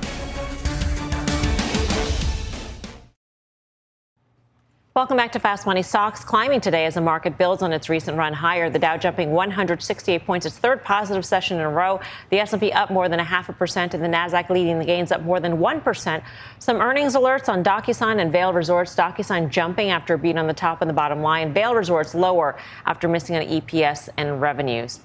[5.00, 5.80] Welcome back to Fast Money.
[5.82, 8.68] Stocks climbing today as the market builds on its recent run higher.
[8.68, 12.00] The Dow jumping 168 points, its third positive session in a row.
[12.28, 15.10] The S&P up more than a half a percent, and the Nasdaq leading the gains
[15.10, 16.22] up more than one percent.
[16.58, 18.94] Some earnings alerts on DocuSign and Vail Resorts.
[18.94, 21.54] DocuSign jumping after a beat on the top and the bottom line.
[21.54, 25.00] Vail Resorts lower after missing on EPS and revenues.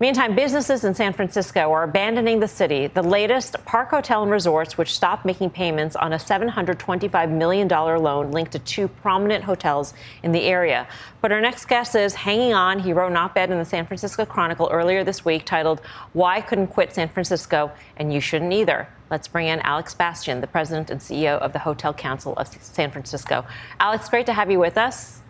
[0.00, 2.86] Meantime, businesses in San Francisco are abandoning the city.
[2.86, 8.30] The latest, Park Hotel and Resorts, which stopped making payments on a $725 million loan
[8.30, 10.88] linked to two prominent hotels in the area.
[11.20, 12.78] But our next guest is hanging on.
[12.78, 15.82] He wrote an op ed in the San Francisco Chronicle earlier this week titled,
[16.14, 18.88] Why Couldn't Quit San Francisco and You Shouldn't Either.
[19.10, 22.90] Let's bring in Alex Bastian, the president and CEO of the Hotel Council of San
[22.90, 23.44] Francisco.
[23.80, 25.20] Alex, great to have you with us.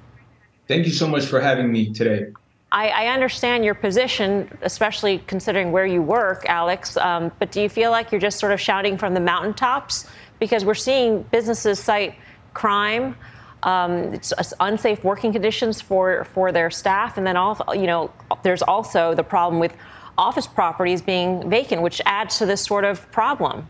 [0.68, 2.28] Thank you so much for having me today.
[2.72, 6.96] I, I, understand your position, especially considering where you work, Alex.
[6.96, 10.06] Um, but do you feel like you're just sort of shouting from the mountaintops?
[10.38, 12.14] Because we're seeing businesses cite
[12.54, 13.16] crime,
[13.64, 14.20] um,
[14.60, 19.24] unsafe working conditions for for their staff, and then also, you know, there's also the
[19.24, 19.74] problem with
[20.16, 23.68] office properties being vacant, which adds to this sort of problem.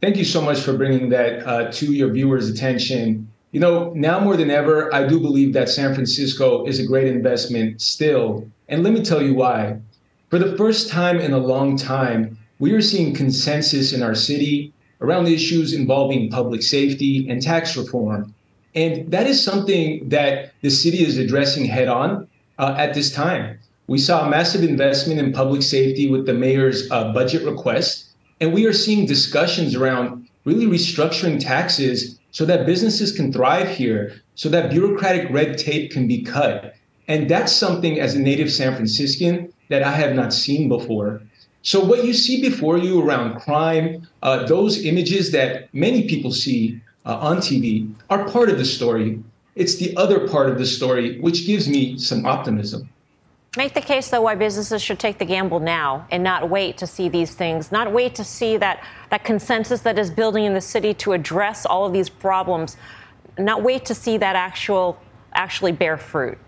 [0.00, 3.30] Thank you so much for bringing that uh, to your viewers' attention.
[3.50, 7.06] You know, now more than ever, I do believe that San Francisco is a great
[7.06, 8.46] investment still.
[8.68, 9.78] And let me tell you why.
[10.28, 14.74] For the first time in a long time, we are seeing consensus in our city
[15.00, 18.34] around the issues involving public safety and tax reform.
[18.74, 23.58] And that is something that the city is addressing head on uh, at this time.
[23.86, 28.10] We saw a massive investment in public safety with the mayor's uh, budget request.
[28.42, 34.20] And we are seeing discussions around really restructuring taxes so that businesses can thrive here,
[34.34, 36.74] so that bureaucratic red tape can be cut.
[37.08, 41.22] And that's something as a native San Franciscan that I have not seen before.
[41.62, 46.80] So, what you see before you around crime, uh, those images that many people see
[47.04, 49.22] uh, on TV are part of the story.
[49.56, 52.88] It's the other part of the story which gives me some optimism.
[53.56, 56.86] Make the case, though, why businesses should take the gamble now and not wait to
[56.86, 60.60] see these things, not wait to see that, that consensus that is building in the
[60.60, 62.76] city to address all of these problems,
[63.38, 65.00] not wait to see that actual
[65.32, 66.38] actually bear fruit.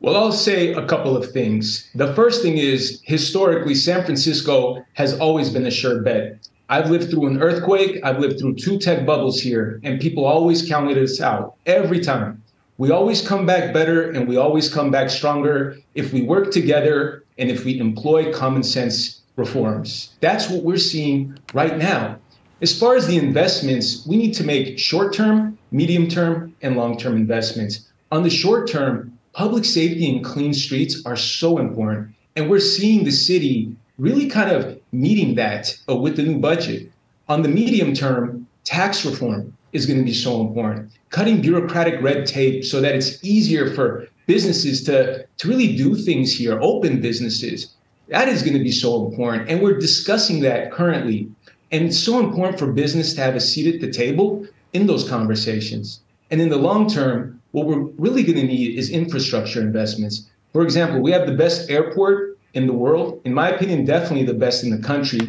[0.00, 1.88] Well, I'll say a couple of things.
[1.94, 6.48] The first thing is historically, San Francisco has always been a sure bet.
[6.68, 10.66] I've lived through an earthquake, I've lived through two tech bubbles here, and people always
[10.68, 12.42] counted us out every time.
[12.80, 17.24] We always come back better and we always come back stronger if we work together
[17.36, 20.14] and if we employ common sense reforms.
[20.20, 22.16] That's what we're seeing right now.
[22.62, 26.96] As far as the investments, we need to make short term, medium term, and long
[26.96, 27.86] term investments.
[28.12, 32.14] On the short term, public safety and clean streets are so important.
[32.34, 36.90] And we're seeing the city really kind of meeting that uh, with the new budget.
[37.28, 42.26] On the medium term, tax reform is going to be so important cutting bureaucratic red
[42.26, 47.74] tape so that it's easier for businesses to, to really do things here, open businesses.
[48.08, 49.48] That is going to be so important.
[49.48, 51.28] And we're discussing that currently.
[51.72, 55.08] And it's so important for business to have a seat at the table in those
[55.08, 56.00] conversations.
[56.30, 60.30] And in the long term, what we're really going to need is infrastructure investments.
[60.52, 64.34] For example, we have the best airport in the world, in my opinion, definitely the
[64.34, 65.20] best in the country.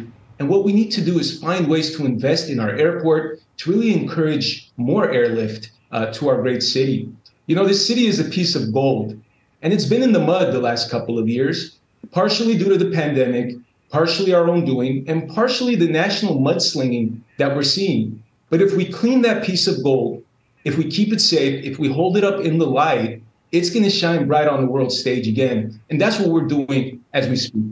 [0.42, 3.70] And what we need to do is find ways to invest in our airport to
[3.70, 7.08] really encourage more airlift uh, to our great city.
[7.46, 9.16] You know, this city is a piece of gold,
[9.62, 11.78] and it's been in the mud the last couple of years,
[12.10, 13.54] partially due to the pandemic,
[13.90, 18.20] partially our own doing, and partially the national mudslinging that we're seeing.
[18.50, 20.24] But if we clean that piece of gold,
[20.64, 23.84] if we keep it safe, if we hold it up in the light, it's going
[23.84, 25.80] to shine bright on the world stage again.
[25.88, 27.62] And that's what we're doing as we speak.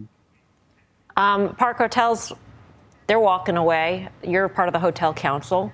[1.16, 2.32] Um, Park Hotels,
[3.10, 4.08] they're walking away.
[4.22, 5.72] You're part of the hotel council.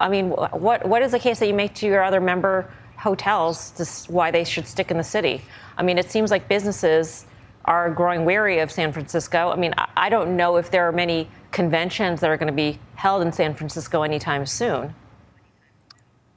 [0.00, 3.72] I mean, what what is the case that you make to your other member hotels
[3.72, 5.42] This why they should stick in the city?
[5.76, 7.26] I mean, it seems like businesses
[7.66, 9.50] are growing weary of San Francisco.
[9.50, 12.78] I mean, I don't know if there are many conventions that are going to be
[12.94, 14.94] held in San Francisco anytime soon.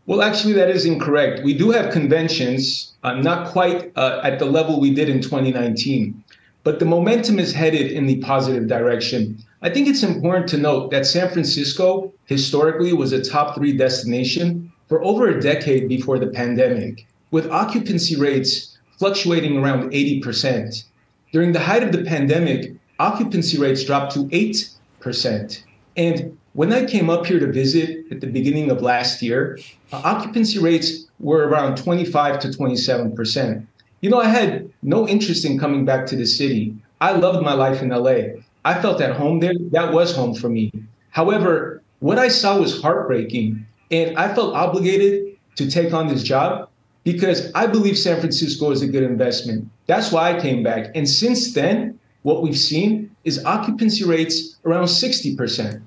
[0.07, 1.41] Well, actually, that is incorrect.
[1.41, 6.21] We do have conventions, uh, not quite uh, at the level we did in 2019,
[6.65, 9.41] but the momentum is headed in the positive direction.
[9.65, 14.69] I think it's important to note that San Francisco historically was a top three destination
[14.89, 17.07] for over a decade before the pandemic.
[17.31, 20.83] with occupancy rates fluctuating around 80%.
[21.31, 25.63] During the height of the pandemic, occupancy rates dropped to 8%.
[25.97, 29.57] And when I came up here to visit at the beginning of last year,
[29.91, 33.65] uh, occupancy rates were around 25 to 27%.
[34.01, 36.75] You know, I had no interest in coming back to the city.
[37.01, 38.43] I loved my life in LA.
[38.65, 39.53] I felt at home there.
[39.71, 40.71] That was home for me.
[41.09, 43.65] However, what I saw was heartbreaking.
[43.91, 46.69] And I felt obligated to take on this job
[47.03, 49.69] because I believe San Francisco is a good investment.
[49.87, 50.91] That's why I came back.
[50.95, 55.81] And since then, what we've seen is occupancy rates around 60%.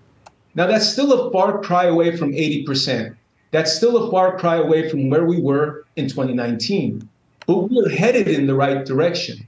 [0.55, 3.15] Now, that's still a far cry away from 80%.
[3.51, 7.07] That's still a far cry away from where we were in 2019.
[7.47, 9.47] But we're headed in the right direction.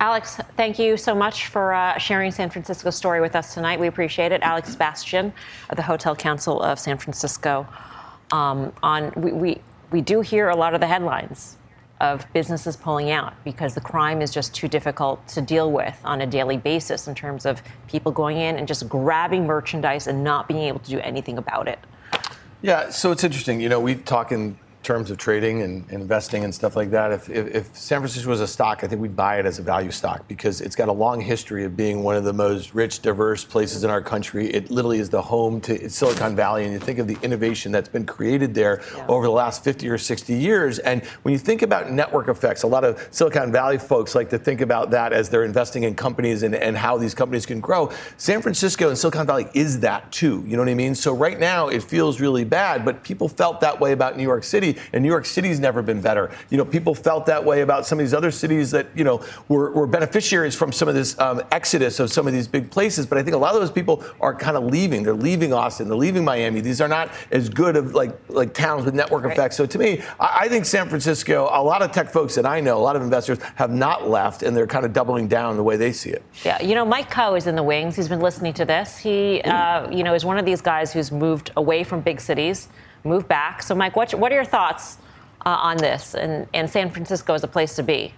[0.00, 3.80] Alex, thank you so much for uh, sharing San Francisco's story with us tonight.
[3.80, 4.42] We appreciate it.
[4.42, 5.32] Alex Bastian
[5.70, 7.66] of the Hotel Council of San Francisco.
[8.30, 11.56] Um, on we, we we do hear a lot of the headlines
[12.00, 16.20] of businesses pulling out because the crime is just too difficult to deal with on
[16.20, 20.46] a daily basis in terms of people going in and just grabbing merchandise and not
[20.46, 21.80] being able to do anything about it.
[22.62, 23.60] Yeah, so it's interesting.
[23.60, 24.58] You know, we talk in
[24.88, 27.12] terms of trading and investing and stuff like that.
[27.12, 29.62] If, if, if, San Francisco was a stock, I think we'd buy it as a
[29.62, 33.00] value stock because it's got a long history of being one of the most rich,
[33.00, 34.48] diverse places in our country.
[34.48, 37.90] It literally is the home to Silicon Valley, and you think of the innovation that's
[37.90, 39.06] been created there yeah.
[39.08, 40.78] over the last 50 or 60 years.
[40.78, 44.38] And when you think about network effects, a lot of Silicon Valley folks like to
[44.38, 47.90] think about that as they're investing in companies and, and how these companies can grow.
[48.16, 50.42] San Francisco and Silicon Valley is that too.
[50.46, 50.94] You know what I mean?
[50.94, 54.44] So right now it feels really bad, but people felt that way about New York
[54.44, 56.30] City and New York City's never been better.
[56.50, 59.24] You know, people felt that way about some of these other cities that, you know,
[59.48, 63.06] were, were beneficiaries from some of this um, exodus of some of these big places.
[63.06, 65.02] But I think a lot of those people are kind of leaving.
[65.02, 65.88] They're leaving Austin.
[65.88, 66.60] They're leaving Miami.
[66.60, 69.32] These are not as good of like like towns with network right.
[69.32, 69.56] effects.
[69.56, 72.60] So to me, I, I think San Francisco, a lot of tech folks that I
[72.60, 75.62] know, a lot of investors have not left and they're kind of doubling down the
[75.62, 76.22] way they see it.
[76.44, 77.96] Yeah, you know, Mike Coe is in the wings.
[77.96, 78.98] He's been listening to this.
[78.98, 82.68] He, uh, you know, is one of these guys who's moved away from big cities,
[83.04, 83.62] moved back.
[83.62, 84.98] So, Mike, what, what are your thoughts
[85.46, 88.14] uh, on this, and, and San Francisco is a place to be?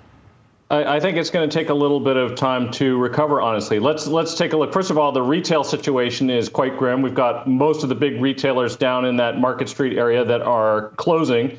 [0.72, 3.40] I think it's going to take a little bit of time to recover.
[3.40, 4.72] Honestly, let's let's take a look.
[4.72, 7.02] First of all, the retail situation is quite grim.
[7.02, 10.90] We've got most of the big retailers down in that Market Street area that are
[10.90, 11.58] closing.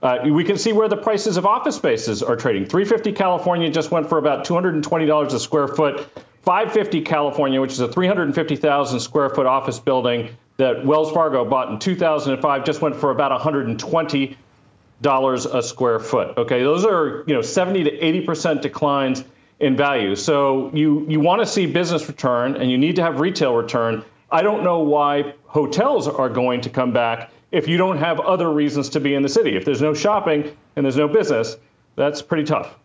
[0.00, 2.64] Uh, we can see where the prices of office spaces are trading.
[2.64, 6.08] 350 California just went for about $220 a square foot.
[6.42, 10.28] 550 California, which is a 350,000 square foot office building
[10.62, 14.36] that Wells Fargo bought in 2005, just went for about 120
[15.00, 16.38] dollars a square foot.
[16.38, 19.24] Okay, those are you know 70 to 80 percent declines
[19.58, 20.14] in value.
[20.14, 24.04] So you you want to see business return and you need to have retail return.
[24.30, 28.52] I don't know why hotels are going to come back if you don't have other
[28.52, 29.56] reasons to be in the city.
[29.56, 31.56] If there's no shopping and there's no business,
[31.96, 32.76] that's pretty tough.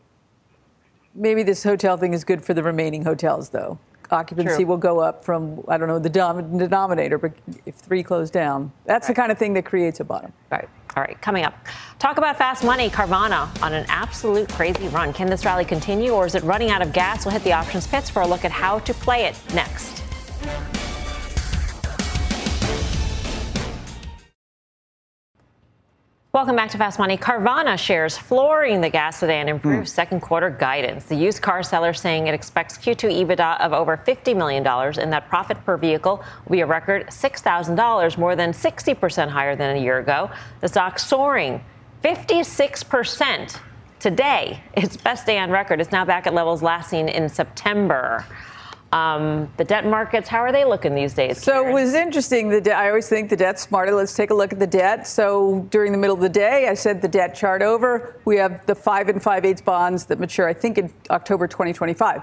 [1.14, 3.80] Maybe this hotel thing is good for the remaining hotels, though.
[4.12, 4.66] Occupancy True.
[4.66, 7.34] will go up from, I don't know, the denominator, but
[7.66, 9.16] if three close down, that's right.
[9.16, 10.32] the kind of thing that creates a bottom.
[10.50, 10.68] Right.
[10.96, 11.54] All right, coming up.
[12.00, 12.90] Talk about fast money.
[12.90, 15.14] Carvana on an absolute crazy run.
[15.14, 17.26] Can this rally continue or is it running out of gas?
[17.26, 20.04] We'll hit the options pits for a look at how to play it next.
[26.38, 27.18] Welcome back to Fast Money.
[27.18, 29.92] Carvana shares flooring the gas sedan improved mm.
[29.92, 31.06] second quarter guidance.
[31.06, 35.30] The used car seller saying it expects Q2 EBITDA of over $50 million and that
[35.30, 39.98] profit per vehicle will be a record $6,000, more than 60% higher than a year
[39.98, 40.30] ago.
[40.62, 41.60] The stock soaring
[42.04, 43.60] 56%
[44.00, 44.62] today.
[44.76, 45.82] Its best day on record.
[45.82, 48.24] It's now back at levels last seen in September.
[48.94, 51.42] Um, the debt markets, how are they looking these days?
[51.44, 51.70] So Karen?
[51.70, 52.50] it was interesting.
[52.50, 53.94] The de- I always think the debt's smarter.
[53.94, 55.06] Let's take a look at the debt.
[55.06, 58.16] So during the middle of the day, I said the debt chart over.
[58.24, 62.22] We have the five and five eighths bonds that mature, I think, in October 2025.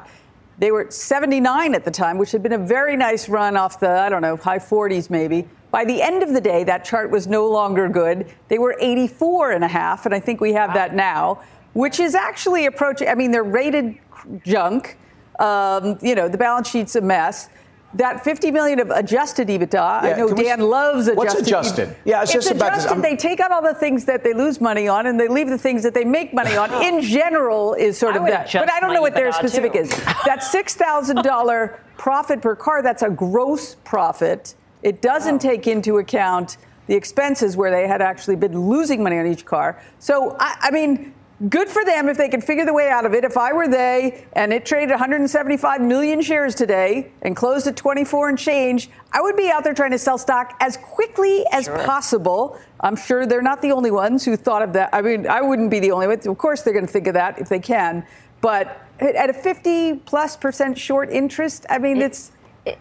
[0.59, 3.91] They were 79 at the time, which had been a very nice run off the,
[3.91, 5.49] I don't know, high 40s maybe.
[5.71, 8.33] By the end of the day, that chart was no longer good.
[8.49, 10.75] They were 84 and a half, and I think we have wow.
[10.75, 11.43] that now,
[11.73, 13.99] which is actually approaching, I mean, they're rated
[14.45, 14.97] junk.
[15.39, 17.49] Um, you know, the balance sheet's a mess.
[17.95, 21.17] That 50 million of adjusted EBITDA, yeah, I know Dan we, loves adjusted.
[21.17, 21.89] What's adjusted?
[21.91, 21.97] EBITDA.
[22.05, 22.87] Yeah, it's, it's just adjusted.
[22.87, 23.11] About this.
[23.11, 25.59] They take out all the things that they lose money on, and they leave the
[25.59, 26.73] things that they make money on.
[26.85, 28.51] In general, is sort of that.
[28.53, 29.81] But I don't know what their specific too.
[29.81, 29.91] is.
[30.25, 32.83] That six thousand dollar profit per car.
[32.83, 34.57] That's a gross profit.
[34.83, 35.51] It doesn't oh.
[35.51, 36.57] take into account
[36.89, 39.81] the expenses where they had actually been losing money on each car.
[40.01, 41.15] So I, I mean
[41.49, 43.25] good for them if they can figure the way out of it.
[43.25, 48.31] If I were they and it traded 175 million shares today and closed at 24
[48.31, 51.79] and change, I would be out there trying to sell stock as quickly as sure.
[51.85, 52.59] possible.
[52.81, 54.91] I'm sure they're not the only ones who thought of that.
[54.93, 56.19] I mean, I wouldn't be the only one.
[56.27, 58.07] Of course, they're going to think of that if they can.
[58.41, 62.31] But at a 50 plus percent short interest, I mean, it's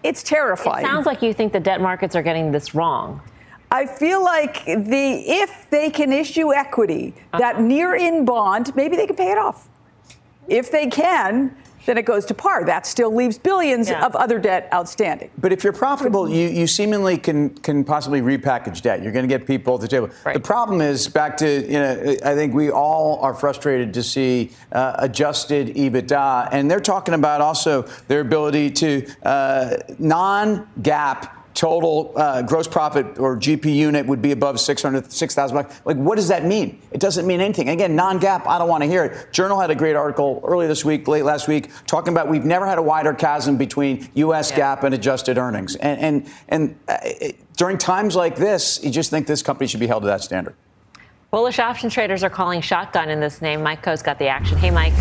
[0.04, 0.86] it's terrifying.
[0.86, 3.22] It sounds like you think the debt markets are getting this wrong.
[3.74, 7.40] I feel like the if they can issue equity, uh-huh.
[7.40, 9.68] that near in bond, maybe they can pay it off.
[10.48, 11.56] If they can,
[11.88, 12.66] then it goes to par.
[12.66, 14.06] That still leaves billions yeah.
[14.06, 15.32] of other debt outstanding.
[15.40, 19.02] But if you're profitable, you, you seemingly can can possibly repackage debt.
[19.02, 20.12] You're going to get people at the table.
[20.24, 20.36] Right.
[20.36, 24.52] The problem is back to you know I think we all are frustrated to see
[24.72, 32.42] uh, adjusted EBITDA, and they're talking about also their ability to uh, non-GAAP total uh,
[32.42, 35.82] gross profit or GP unit would be above 600, 6,000 bucks.
[35.86, 36.82] Like, what does that mean?
[36.92, 37.70] It doesn't mean anything.
[37.70, 39.32] Again, non-GAAP, I don't want to hear it.
[39.32, 42.66] Journal had a great article early this week, late last week, talking about we've never
[42.66, 44.52] had a wider chasm between U.S.
[44.52, 44.76] Yeah.
[44.76, 45.76] GAAP and adjusted earnings.
[45.76, 49.80] And and and uh, it, during times like this, you just think this company should
[49.80, 50.56] be held to that standard.
[51.32, 53.64] Bullish option traders are calling shotgun in this name.
[53.64, 54.58] Mike Coe's got the action.
[54.58, 54.94] Hey, Mike.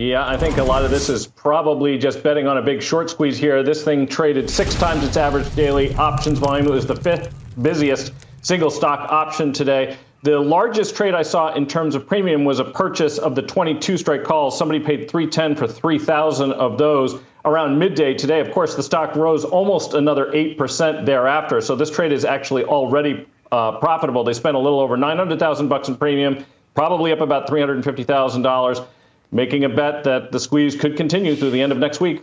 [0.00, 3.10] Yeah, I think a lot of this is probably just betting on a big short
[3.10, 3.62] squeeze here.
[3.62, 6.66] This thing traded six times its average daily options volume.
[6.68, 9.98] It was the fifth busiest single stock option today.
[10.22, 13.98] The largest trade I saw in terms of premium was a purchase of the 22
[13.98, 14.56] strike calls.
[14.56, 18.40] Somebody paid 310 for 3,000 of those around midday today.
[18.40, 21.60] Of course, the stock rose almost another 8% thereafter.
[21.60, 24.24] So this trade is actually already uh, profitable.
[24.24, 28.86] They spent a little over 900,000 bucks in premium, probably up about $350,000
[29.32, 32.22] making a bet that the squeeze could continue through the end of next week.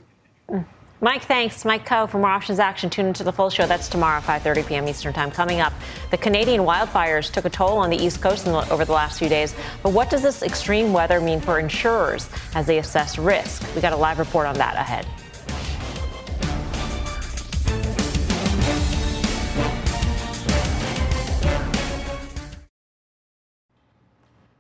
[0.99, 1.63] Mike, thanks.
[1.63, 2.89] Mike Coe from Options Action.
[2.89, 3.67] Tune into the full show.
[3.67, 4.87] That's tomorrow, 5:30 p.m.
[4.87, 5.29] Eastern Time.
[5.29, 5.71] Coming up,
[6.09, 9.29] the Canadian wildfires took a toll on the East Coast the, over the last few
[9.29, 9.53] days.
[9.83, 13.63] But what does this extreme weather mean for insurers as they assess risk?
[13.75, 15.05] We got a live report on that ahead.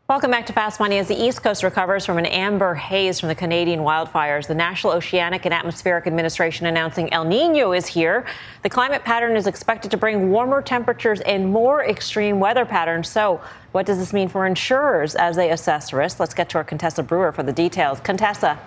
[0.09, 0.99] Welcome back to Fast Money.
[0.99, 4.93] As the East Coast recovers from an amber haze from the Canadian wildfires, the National
[4.93, 8.25] Oceanic and Atmospheric Administration announcing El Nino is here.
[8.63, 13.09] The climate pattern is expected to bring warmer temperatures and more extreme weather patterns.
[13.09, 13.41] So,
[13.73, 16.21] what does this mean for insurers as they assess risk?
[16.21, 17.99] Let's get to our Contessa Brewer for the details.
[17.99, 18.57] Contessa.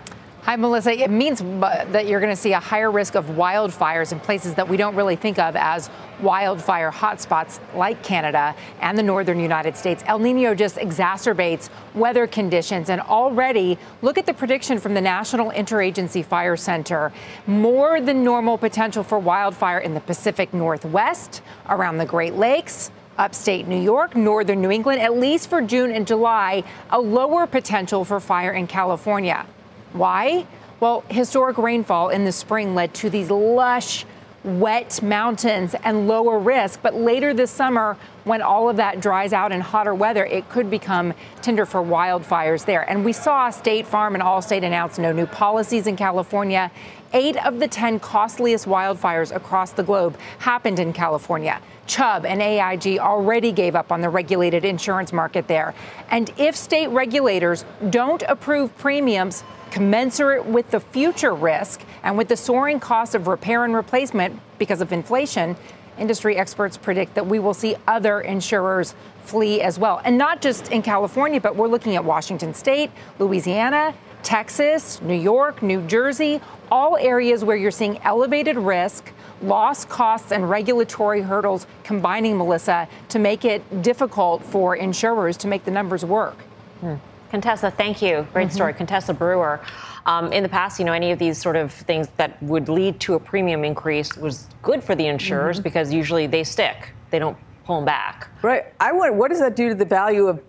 [0.43, 0.91] Hi, Melissa.
[0.91, 4.67] It means that you're going to see a higher risk of wildfires in places that
[4.67, 5.87] we don't really think of as
[6.19, 10.03] wildfire hotspots like Canada and the northern United States.
[10.07, 12.89] El Nino just exacerbates weather conditions.
[12.89, 17.13] And already, look at the prediction from the National Interagency Fire Center
[17.45, 22.89] more than normal potential for wildfire in the Pacific Northwest, around the Great Lakes
[23.19, 28.03] upstate New York, northern New England, at least for June and July, a lower potential
[28.03, 29.45] for fire in California.
[29.93, 30.45] Why?
[30.79, 34.05] Well, historic rainfall in the spring led to these lush,
[34.43, 36.79] wet mountains and lower risk.
[36.81, 40.69] But later this summer, when all of that dries out in hotter weather, it could
[40.69, 42.89] become tinder for wildfires there.
[42.89, 46.71] And we saw State Farm and Allstate announce no new policies in California.
[47.13, 51.61] Eight of the 10 costliest wildfires across the globe happened in California.
[51.85, 55.73] Chubb and AIG already gave up on the regulated insurance market there.
[56.09, 62.37] And if state regulators don't approve premiums, commensurate with the future risk and with the
[62.37, 65.55] soaring cost of repair and replacement because of inflation,
[65.97, 68.93] industry experts predict that we will see other insurers
[69.23, 70.01] flee as well.
[70.03, 75.63] And not just in California, but we're looking at Washington State, Louisiana, Texas, New York,
[75.63, 76.41] New Jersey,
[76.71, 79.11] all areas where you're seeing elevated risk,
[79.41, 85.65] loss costs, and regulatory hurdles combining, Melissa, to make it difficult for insurers to make
[85.65, 86.37] the numbers work.
[86.81, 86.95] Hmm.
[87.31, 88.27] Contessa, thank you.
[88.33, 88.55] Great mm-hmm.
[88.55, 88.73] story.
[88.73, 89.61] Contessa Brewer.
[90.05, 92.99] Um, in the past, you know, any of these sort of things that would lead
[93.01, 95.63] to a premium increase was good for the insurers mm-hmm.
[95.63, 96.93] because usually they stick.
[97.09, 98.27] They don't pull them back.
[98.41, 98.65] Right.
[98.79, 99.15] I want.
[99.15, 100.41] What does that do to the value of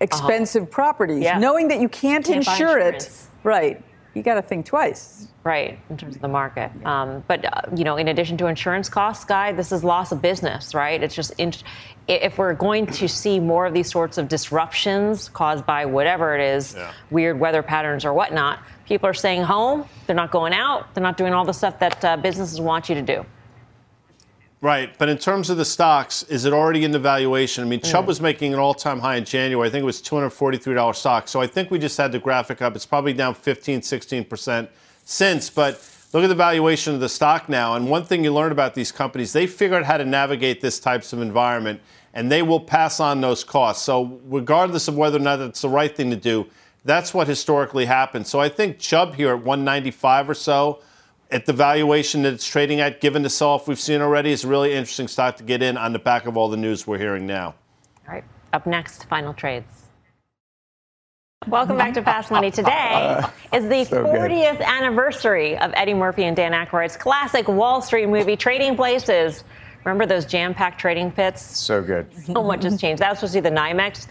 [0.00, 0.70] expensive uh-huh.
[0.70, 1.24] properties?
[1.24, 1.38] Yeah.
[1.38, 3.10] Knowing that you can't, can't insure it.
[3.42, 3.82] Right.
[4.14, 5.28] You got to think twice.
[5.44, 6.70] Right, in terms of the market.
[6.84, 10.20] Um, but, uh, you know, in addition to insurance costs, Guy, this is loss of
[10.20, 11.02] business, right?
[11.02, 11.52] It's just, in,
[12.08, 16.40] if we're going to see more of these sorts of disruptions caused by whatever it
[16.40, 16.90] is, yeah.
[17.10, 19.84] weird weather patterns or whatnot, people are staying home.
[20.06, 20.94] They're not going out.
[20.94, 23.26] They're not doing all the stuff that uh, businesses want you to do.
[24.60, 27.62] Right, but in terms of the stocks, is it already in the valuation?
[27.62, 27.88] I mean, mm.
[27.88, 29.68] Chubb was making an all-time high in January.
[29.68, 31.28] I think it was $243 stock.
[31.28, 32.74] So I think we just had the graphic up.
[32.74, 34.68] It's probably down 15, 16%
[35.04, 35.80] since, but
[36.14, 37.74] Look at the valuation of the stock now.
[37.74, 40.80] And one thing you learn about these companies, they figure out how to navigate this
[40.80, 41.80] types of environment.
[42.14, 43.84] And they will pass on those costs.
[43.84, 46.46] So, regardless of whether or not it's the right thing to do,
[46.84, 48.28] that's what historically happens.
[48.28, 50.80] So, I think Chubb here at 195 or so,
[51.30, 54.44] at the valuation that it's trading at, given the sell off we've seen already, is
[54.44, 56.98] a really interesting stock to get in on the back of all the news we're
[56.98, 57.54] hearing now.
[58.06, 58.24] All right.
[58.52, 59.84] Up next, final trades.
[61.46, 62.50] Welcome back to Fast Money.
[62.50, 62.70] Today
[63.22, 68.06] uh, is the so 40th anniversary of Eddie Murphy and Dan Aykroyd's classic Wall Street
[68.06, 69.44] movie, Trading Places.
[69.88, 71.42] Remember those jam-packed trading pits?
[71.42, 72.06] So good.
[72.26, 73.02] So much has changed.
[73.02, 74.06] That was supposed to be the NYMEX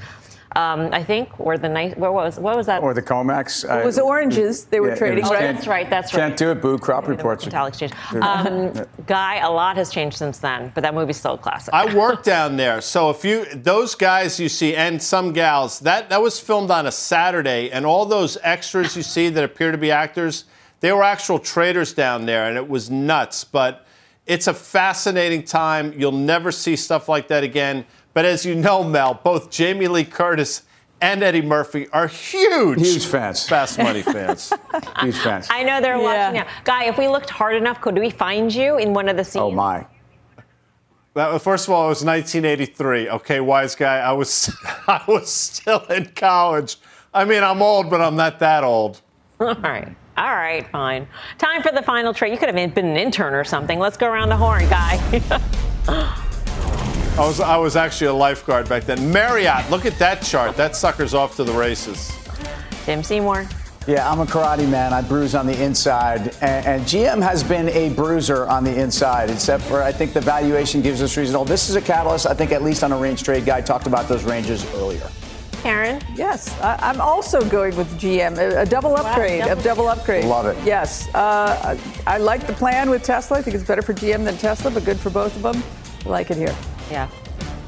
[0.57, 1.97] um, I think, or the night.
[1.97, 2.82] What was what was that?
[2.82, 3.63] Or the Comex.
[3.63, 5.41] It was oranges they were yeah, trading, oh, right?
[5.41, 5.89] That's right.
[5.89, 6.21] That's right.
[6.21, 6.61] Can't do it.
[6.61, 6.80] Boo.
[6.80, 7.45] Crop reports.
[7.45, 7.93] Metallic exchange.
[8.21, 8.73] Um,
[9.07, 11.73] Guy, a lot has changed since then, but that movie's still a classic.
[11.73, 16.09] I worked down there, so if you those guys you see and some gals that
[16.09, 19.78] that was filmed on a Saturday, and all those extras you see that appear to
[19.78, 20.45] be actors,
[20.80, 23.43] they were actual traders down there, and it was nuts.
[23.43, 23.86] But
[24.28, 25.93] it's a fascinating time.
[25.97, 27.86] You'll never see stuff like that again.
[28.13, 30.63] But as you know, Mel, both Jamie Lee Curtis
[31.01, 34.51] and Eddie Murphy are huge, huge fans, Fast Money fans,
[34.99, 35.47] huge fans.
[35.49, 36.32] I know they're yeah.
[36.32, 36.47] watching now.
[36.63, 39.23] Guy, if we looked hard enough, could we find you in one of the oh,
[39.23, 39.43] scenes?
[39.43, 39.86] Oh my.
[41.13, 43.09] That, first of all, it was 1983.
[43.09, 43.99] Okay, wise guy.
[43.99, 44.55] I was,
[44.88, 46.78] I was still in college.
[47.13, 49.01] I mean, I'm old, but I'm not that old.
[49.39, 49.95] All right.
[50.18, 51.07] All right, fine.
[51.38, 52.32] Time for the final trade.
[52.32, 53.78] You could have been an intern or something.
[53.78, 54.97] Let's go around the horn, guy.
[55.88, 59.11] I was, I was actually a lifeguard back then.
[59.11, 60.55] Marriott, look at that chart.
[60.55, 62.11] That sucker's off to the races.
[62.86, 63.47] Tim Seymour.
[63.88, 64.91] Yeah, I'm a karate man.
[64.91, 66.36] I bruise on the inside.
[66.41, 70.22] And, and, GM has been a bruiser on the inside, except for I think the
[70.22, 71.45] valuation gives us reason.
[71.45, 73.61] This is a catalyst, I think, at least on a range trade guy.
[73.61, 75.09] Talked about those ranges earlier.
[75.68, 76.01] Karen?
[76.15, 79.59] Yes, I, am also going with GM, a, a double upgrade, wow, double.
[79.59, 80.24] a double upgrade.
[80.24, 80.57] Love it.
[80.65, 81.13] Yes.
[81.13, 83.39] Uh, I, I like the plan with Tesla.
[83.39, 85.61] I think it's better for GM than Tesla, but good for both of them.
[86.05, 86.55] I like it here.
[86.89, 87.09] Yeah.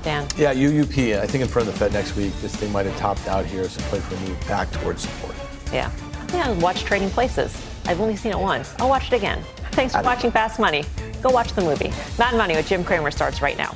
[0.02, 0.26] Dan.
[0.38, 1.20] Yeah, UUP.
[1.20, 3.46] I think in front of the Fed next week, this thing might have topped out
[3.46, 5.36] here, so play for a move back towards support.
[5.74, 5.92] Yeah.
[6.30, 7.54] Yeah, watch Trading Places.
[7.86, 8.74] I've only seen it once.
[8.80, 9.44] I'll watch it again.
[9.72, 10.86] Thanks for watching Fast Money.
[11.22, 11.92] Go watch the movie.
[12.18, 13.76] Mad Money with Jim Cramer starts right now.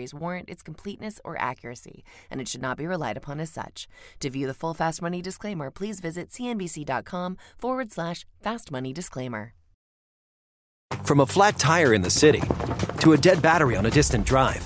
[0.09, 3.87] warrant its completeness or accuracy, and it should not be relied upon as such.
[4.21, 9.53] To view the full Fast Money disclaimer, please visit cnbc.com forward slash fast money disclaimer.
[11.03, 12.41] From a flat tire in the city
[12.99, 14.65] to a dead battery on a distant drive,